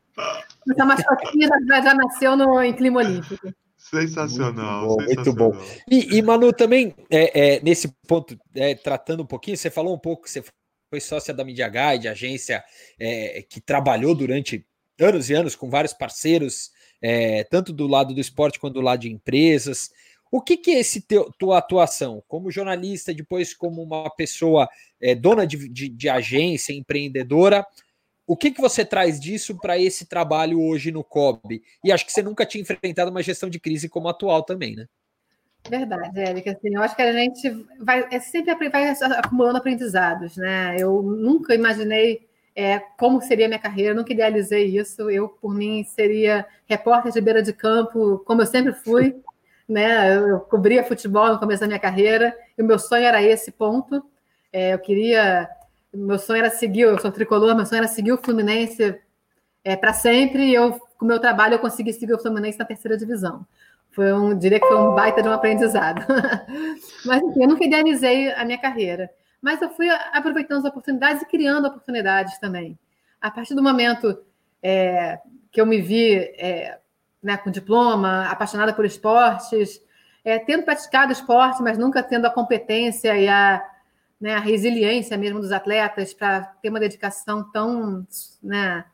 [0.72, 3.54] essa mascotinha já, já nasceu no, em clima olímpico.
[3.78, 4.98] Sensacional.
[4.98, 4.98] Muito bom.
[4.98, 4.98] Sensacional.
[4.98, 5.52] Muito bom.
[5.89, 10.00] E, e, Manu, também, é, é, nesse ponto, é, tratando um pouquinho, você falou um
[10.00, 10.44] pouco, você
[10.89, 12.64] foi sócia da Media Guide, agência
[13.00, 14.66] é, que trabalhou durante
[15.00, 16.72] anos e anos com vários parceiros
[17.04, 19.91] é, tanto do lado do esporte quanto do lado de empresas.
[20.32, 24.70] O que, que é esse teu, tua atuação como jornalista, depois como uma pessoa
[25.01, 27.66] é, dona de, de, de, agência, empreendedora?
[28.26, 31.62] O que, que você traz disso para esse trabalho hoje no COB?
[31.84, 34.76] E acho que você nunca tinha enfrentado uma gestão de crise como a atual também,
[34.76, 34.88] né?
[35.70, 36.51] Verdade, Érica.
[36.51, 37.49] Assim, eu acho que a gente
[37.80, 40.76] vai é sempre vai acumulando aprendizados, né?
[40.80, 45.10] Eu nunca imaginei é, como seria minha carreira, eu nunca idealizei isso.
[45.10, 49.16] Eu, por mim, seria repórter de beira de campo, como eu sempre fui.
[49.68, 50.16] Né?
[50.16, 54.04] Eu, cobria futebol no começo da minha carreira, e o meu sonho era esse ponto.
[54.51, 55.49] É, eu queria.
[55.93, 58.99] Meu sonho era seguir, eu sou tricolor, meu sonho era seguir o Fluminense
[59.64, 62.66] é, para sempre, e eu, com o meu trabalho, eu consegui seguir o Fluminense na
[62.66, 63.45] terceira divisão.
[63.91, 66.04] Foi um, diria que foi um baita de um aprendizado.
[67.06, 69.10] Mas, enfim, eu nunca idealizei a minha carreira
[69.44, 72.80] mas eu fui aproveitando as oportunidades e criando oportunidades também.
[73.20, 74.24] A partir do momento
[74.62, 75.20] é,
[75.52, 76.80] que eu me vi é,
[77.22, 79.82] né, com diploma, apaixonada por esportes,
[80.24, 83.62] é, tendo praticado esporte, mas nunca tendo a competência e a,
[84.20, 88.08] né, a resiliência mesmo dos atletas para ter uma dedicação tão
[88.41, 88.86] né,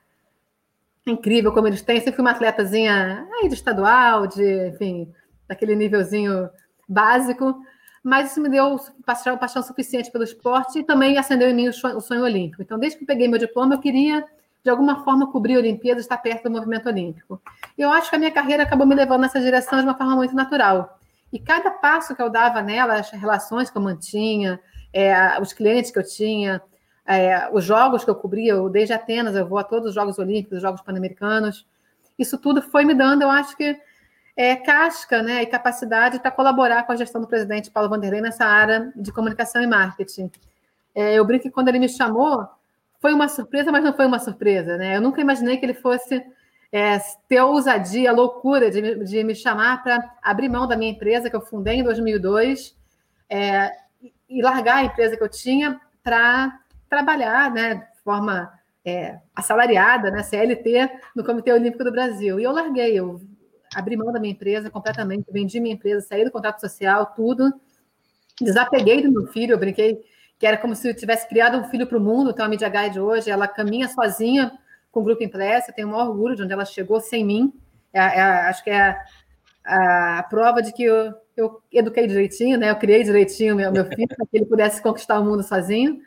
[1.06, 2.00] incrível como eles têm.
[2.00, 5.14] Sempre fui uma atletazinha aí do estadual, de, enfim,
[5.47, 6.50] daquele nívelzinho
[6.88, 7.62] básico,
[8.04, 11.74] mas isso me deu paixão, paixão suficiente pelo esporte e também acendeu em mim o
[11.74, 12.62] sonho, o sonho, olímpico.
[12.62, 14.26] Então, desde que peguei meu diploma, eu queria,
[14.64, 17.41] de alguma forma, cobrir a Olimpíada, estar perto do movimento olímpico.
[17.78, 20.36] Eu acho que a minha carreira acabou me levando nessa direção de uma forma muito
[20.36, 21.00] natural.
[21.32, 24.60] E cada passo que eu dava nela, as relações que eu mantinha,
[24.91, 26.62] é, os clientes que eu tinha,
[27.06, 30.20] é, os jogos que eu cobria, eu, desde Atenas, eu vou a todos os Jogos
[30.20, 31.66] Olímpicos, os Jogos Pan-Americanos.
[32.18, 33.80] Isso tudo foi me dando, eu acho que,
[34.40, 38.46] é, casca né, e capacidade para colaborar com a gestão do presidente Paulo Vanderlei nessa
[38.46, 40.32] área de comunicação e marketing.
[40.96, 42.48] É, eu brinco que quando ele me chamou,
[43.02, 44.78] foi uma surpresa, mas não foi uma surpresa.
[44.78, 44.96] Né?
[44.96, 46.26] Eu nunca imaginei que ele fosse
[46.72, 50.92] é, ter a ousadia, a loucura de, de me chamar para abrir mão da minha
[50.92, 52.78] empresa, que eu fundei em 2002,
[53.30, 53.74] é,
[54.30, 56.58] e largar a empresa que eu tinha para
[56.90, 58.54] trabalhar né, de forma
[58.86, 62.40] é, assalariada, né, CLT, no Comitê Olímpico do Brasil.
[62.40, 63.20] E eu larguei, eu
[63.76, 67.53] abri mão da minha empresa completamente, vendi minha empresa, saí do contrato social, tudo,
[68.41, 70.01] desapeguei do meu filho, eu brinquei
[70.38, 72.70] que era como se eu tivesse criado um filho para o mundo, então a Media
[72.70, 74.51] Guide hoje, ela caminha sozinha
[74.91, 77.53] com o Grupo Impressa, eu tenho o maior orgulho de onde ela chegou sem mim,
[77.93, 78.97] é, é, acho que é
[79.65, 82.70] a, a, prova de que eu, eu eduquei direitinho, né?
[82.70, 85.99] Eu criei direitinho meu, meu filho para que ele pudesse conquistar o mundo sozinho.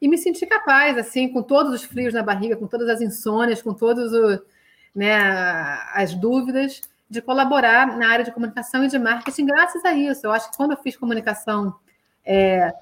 [0.00, 3.62] E me senti capaz, assim, com todos os frios na barriga, com todas as insônias,
[3.62, 4.12] com todas
[4.94, 5.14] né,
[5.94, 10.26] as dúvidas, de colaborar na área de comunicação e de marketing graças a isso.
[10.26, 11.74] Eu acho que quando eu fiz comunicação
[12.24, 12.72] é,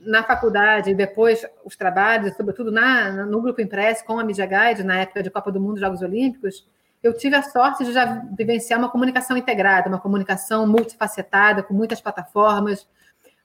[0.00, 4.82] na faculdade e depois os trabalhos, sobretudo na, no Grupo Impress com a Media Guide,
[4.82, 6.66] na época de Copa do Mundo Jogos Olímpicos,
[7.02, 12.00] eu tive a sorte de já vivenciar uma comunicação integrada, uma comunicação multifacetada, com muitas
[12.00, 12.88] plataformas.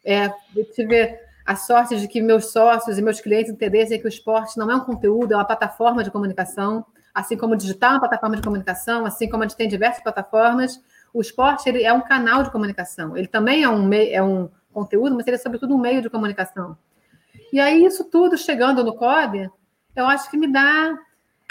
[0.04, 4.08] É, eu tive a sorte de que meus sócios e meus clientes entendessem que o
[4.08, 6.86] esporte não é um conteúdo, é uma plataforma de comunicação,
[7.20, 10.02] assim como o digital é uma plataforma de comunicação, assim como a gente tem diversas
[10.02, 10.82] plataformas,
[11.14, 13.18] o esporte ele é um canal de comunicação.
[13.18, 16.78] Ele também é um, é um conteúdo, mas ele é sobretudo um meio de comunicação.
[17.52, 19.50] E aí, isso tudo chegando no COB,
[19.96, 20.98] eu acho que me dá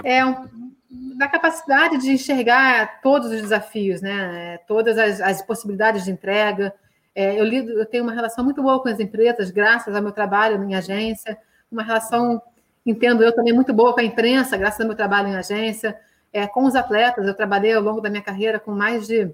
[0.04, 0.72] é, um,
[1.16, 4.58] da capacidade de enxergar todos os desafios, né?
[4.68, 6.72] todas as, as possibilidades de entrega,
[7.14, 10.12] é, eu, lido, eu tenho uma relação muito boa com as empresas, graças ao meu
[10.12, 11.36] trabalho em agência,
[11.70, 12.40] uma relação,
[12.90, 15.96] entendo eu, também muito boa com a imprensa, graças ao meu trabalho em agência,
[16.32, 17.26] é, com os atletas.
[17.26, 19.30] Eu trabalhei ao longo da minha carreira com mais de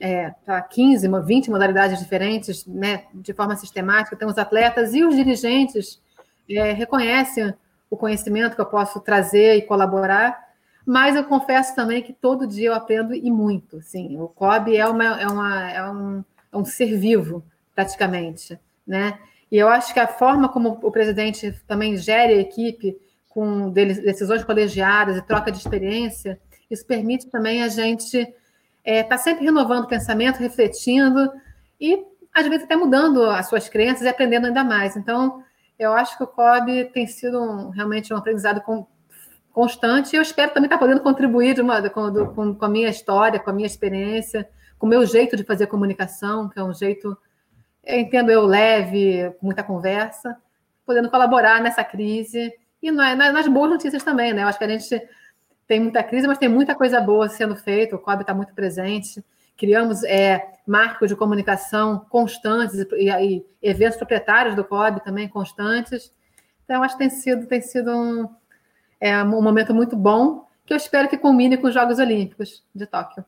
[0.00, 0.34] é,
[0.70, 4.14] 15, 20 modalidades diferentes, né, de forma sistemática.
[4.14, 6.00] Então, os atletas e os dirigentes
[6.48, 7.54] é, reconhecem
[7.90, 10.42] o conhecimento que eu posso trazer e colaborar,
[10.86, 13.80] mas eu confesso também que todo dia eu aprendo e muito.
[13.80, 16.24] Sim, o COB é, uma, é, uma, é um
[16.54, 17.44] é um ser vivo,
[17.74, 19.18] praticamente, né?
[19.54, 22.98] E eu acho que a forma como o presidente também gere a equipe
[23.28, 28.34] com decisões colegiadas e troca de experiência, isso permite também a gente estar
[28.82, 31.32] é, tá sempre renovando o pensamento, refletindo
[31.80, 34.96] e, às vezes, até mudando as suas crenças e aprendendo ainda mais.
[34.96, 35.44] Então,
[35.78, 38.84] eu acho que o COB tem sido um, realmente um aprendizado com,
[39.52, 43.38] constante e eu espero também estar podendo contribuir uma, com, com, com a minha história,
[43.38, 44.48] com a minha experiência,
[44.80, 47.16] com o meu jeito de fazer comunicação, que é um jeito,
[47.86, 50.36] entendo eu, leve, com muita conversa,
[50.84, 54.42] podendo colaborar nessa crise e nas boas notícias também, né?
[54.42, 55.02] Eu acho que a gente
[55.66, 59.24] tem muita crise, mas tem muita coisa boa sendo feita, o COB está muito presente.
[59.56, 66.12] Criamos é, marcos de comunicação constantes e, e, eventos proprietários do COB também constantes.
[66.64, 68.28] Então, acho que tem sido, tem sido um,
[69.00, 72.86] é, um momento muito bom, que eu espero que culmine com os Jogos Olímpicos de
[72.86, 73.24] Tóquio.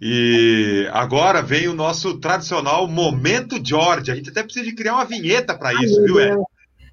[0.00, 4.10] E agora vem o nosso tradicional Momento George.
[4.10, 6.36] A gente até precisa de criar uma vinheta para isso, viu, Ed?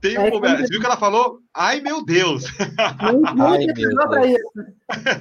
[0.03, 0.59] Tem um momento.
[0.59, 1.39] Você viu que ela falou?
[1.55, 2.43] Ai, meu Deus!
[2.77, 3.93] ai, meu Deus.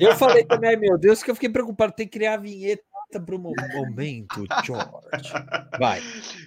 [0.00, 1.92] Eu falei também, ai, meu Deus, que eu fiquei preocupado.
[1.92, 2.82] Tem que criar a vinheta
[3.24, 5.32] para o momento, George.
[5.78, 6.02] Vai.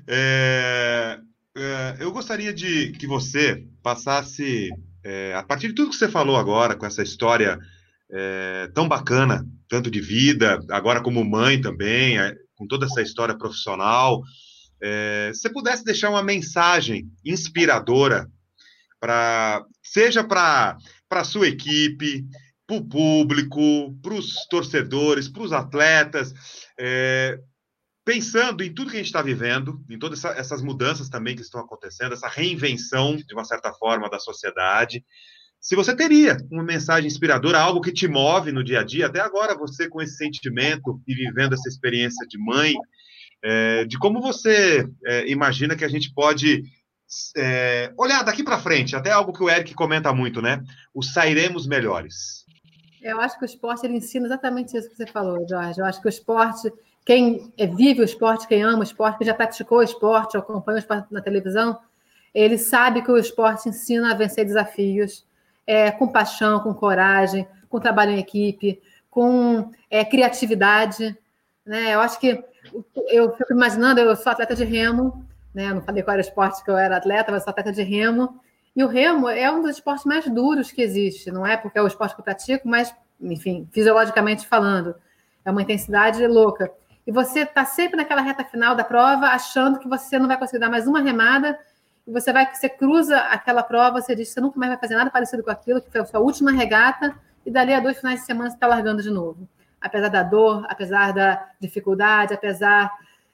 [0.06, 1.18] É,
[1.58, 4.70] é, eu gostaria de que você passasse,
[5.02, 7.58] é, a partir de tudo que você falou agora, com essa história
[8.12, 13.38] é, tão bacana, tanto de vida, agora como mãe também, é, com toda essa história
[13.38, 14.22] profissional.
[14.82, 18.30] É, pudesse deixar uma mensagem inspiradora
[19.00, 20.78] para seja para
[21.10, 22.26] a sua equipe,
[22.68, 26.34] para o público, para os torcedores, para os atletas,
[26.80, 27.40] é,
[28.04, 31.42] pensando em tudo que a gente está vivendo, em todas essa, essas mudanças também que
[31.42, 35.04] estão acontecendo, essa reinvenção, de uma certa forma, da sociedade,
[35.66, 39.20] se você teria uma mensagem inspiradora, algo que te move no dia a dia, até
[39.20, 42.76] agora você com esse sentimento e vivendo essa experiência de mãe,
[43.44, 46.62] é, de como você é, imagina que a gente pode
[47.36, 50.64] é, olhar daqui para frente, até algo que o Eric comenta muito, né?
[50.94, 52.46] O sairemos melhores.
[53.02, 55.80] Eu acho que o esporte ele ensina exatamente isso que você falou, Jorge.
[55.80, 56.72] Eu acho que o esporte,
[57.04, 60.80] quem vive o esporte, quem ama o esporte, quem já praticou o esporte, acompanha o
[60.80, 61.80] esporte na televisão,
[62.36, 65.25] ele sabe que o esporte ensina a vencer desafios,
[65.66, 71.18] é, com paixão, com coragem, com trabalho em equipe, com é, criatividade.
[71.66, 71.94] Né?
[71.94, 72.44] Eu acho que
[73.08, 75.74] eu fico imaginando, eu sou atleta de remo, né?
[75.74, 78.40] não falei qual era o esporte que eu era atleta, mas sou atleta de remo,
[78.76, 81.82] E o remo é um dos esportes mais duros que existe, não é porque é
[81.82, 84.96] o esporte que eu pratico, mas, enfim, fisiologicamente falando,
[85.46, 86.72] é uma intensidade louca.
[87.08, 90.60] E você está sempre naquela reta final da prova, achando que você não vai conseguir
[90.60, 91.58] dar mais uma remada,
[92.08, 94.96] e você vai, você cruza aquela prova, você diz que você nunca mais vai fazer
[94.96, 98.20] nada parecido com aquilo, que foi a sua última regata, e dali a dois finais
[98.20, 99.48] de semana você está largando de novo.
[99.82, 102.92] Apesar da dor, apesar da dificuldade, apesar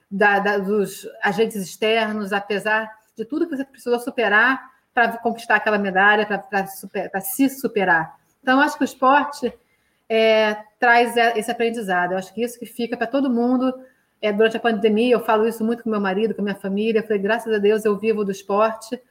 [0.09, 5.77] da, da, dos agentes externos, apesar de tudo que você precisou superar para conquistar aquela
[5.77, 8.15] medalha, para se superar.
[8.41, 9.53] Então, eu acho que o esporte
[10.09, 12.11] é, traz esse aprendizado.
[12.11, 13.73] Eu acho que isso que fica para todo mundo.
[14.21, 16.99] É, durante a pandemia, eu falo isso muito com meu marido, com minha família.
[16.99, 19.01] Eu falei, graças a Deus, eu vivo do esporte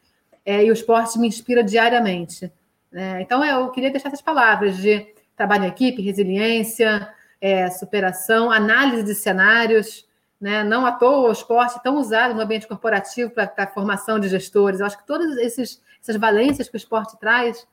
[0.45, 2.53] é, e o esporte me inspira diariamente.
[2.93, 3.21] Né?
[3.21, 5.07] Então, eu queria deixar essas palavras de
[5.37, 10.07] trabalho em equipe, resiliência, é, superação, análise de cenários.
[10.41, 10.63] Né?
[10.63, 14.29] Não à toa o esporte é tão usado no ambiente corporativo para a formação de
[14.29, 14.81] gestores.
[14.81, 17.67] Eu acho que todas esses, essas valências que o esporte traz,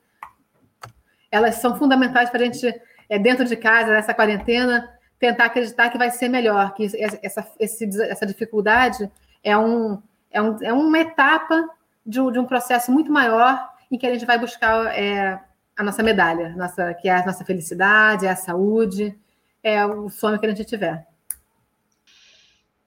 [1.30, 2.74] elas são fundamentais para a gente,
[3.08, 6.84] é, dentro de casa, nessa quarentena, tentar acreditar que vai ser melhor, que
[7.22, 9.10] essa, esse, essa dificuldade
[9.42, 10.00] é, um,
[10.30, 11.68] é, um, é uma etapa
[12.06, 15.40] de um, de um processo muito maior em que a gente vai buscar é,
[15.76, 19.18] a nossa medalha, nossa, que é a nossa felicidade, é a saúde,
[19.62, 21.07] é o sonho que a gente tiver.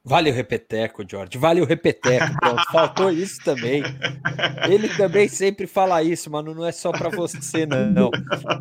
[0.04, 1.38] Vale o repeteco, George.
[1.38, 2.36] Vale o repeteco.
[2.40, 3.84] Pronto, faltou isso também.
[4.68, 6.56] Ele também sempre fala isso, mano.
[6.56, 8.10] Não é só para você, não.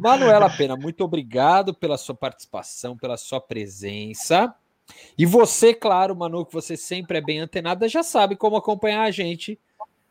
[0.00, 4.54] Manuela Pena, muito obrigado pela sua participação, pela sua presença.
[5.16, 9.10] E você, claro, Manu, que você sempre é bem antenada, já sabe como acompanhar a
[9.10, 9.58] gente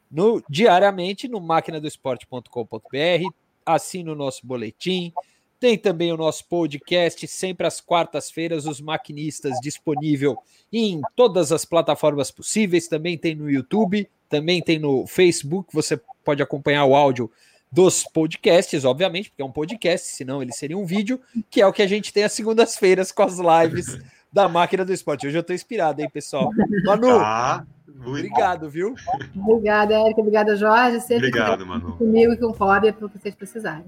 [0.10, 3.34] no, diariamente no máquinadoesporte.com.br.
[3.66, 5.14] Assina o nosso boletim,
[5.60, 10.38] tem também o nosso podcast, sempre às quartas-feiras, os maquinistas disponível
[10.72, 12.88] em todas as plataformas possíveis.
[12.88, 15.74] Também tem no YouTube, também tem no Facebook.
[15.74, 17.30] Você pode acompanhar o áudio
[17.72, 21.74] dos podcasts, obviamente, porque é um podcast, senão ele seria um vídeo, que é o
[21.74, 24.00] que a gente tem às segundas-feiras com as lives
[24.32, 25.28] da máquina do esporte.
[25.28, 26.50] Hoje eu estou inspirado, hein, pessoal?
[26.86, 27.66] Manu, ah,
[28.08, 28.70] obrigado, bom.
[28.70, 28.96] viu?
[29.36, 30.22] Obrigada, Érica.
[30.22, 31.02] Obrigada, Jorge.
[31.02, 31.98] Sempre obrigado, Manu.
[31.98, 33.86] Comigo e com o Fábio, para o que vocês precisarem.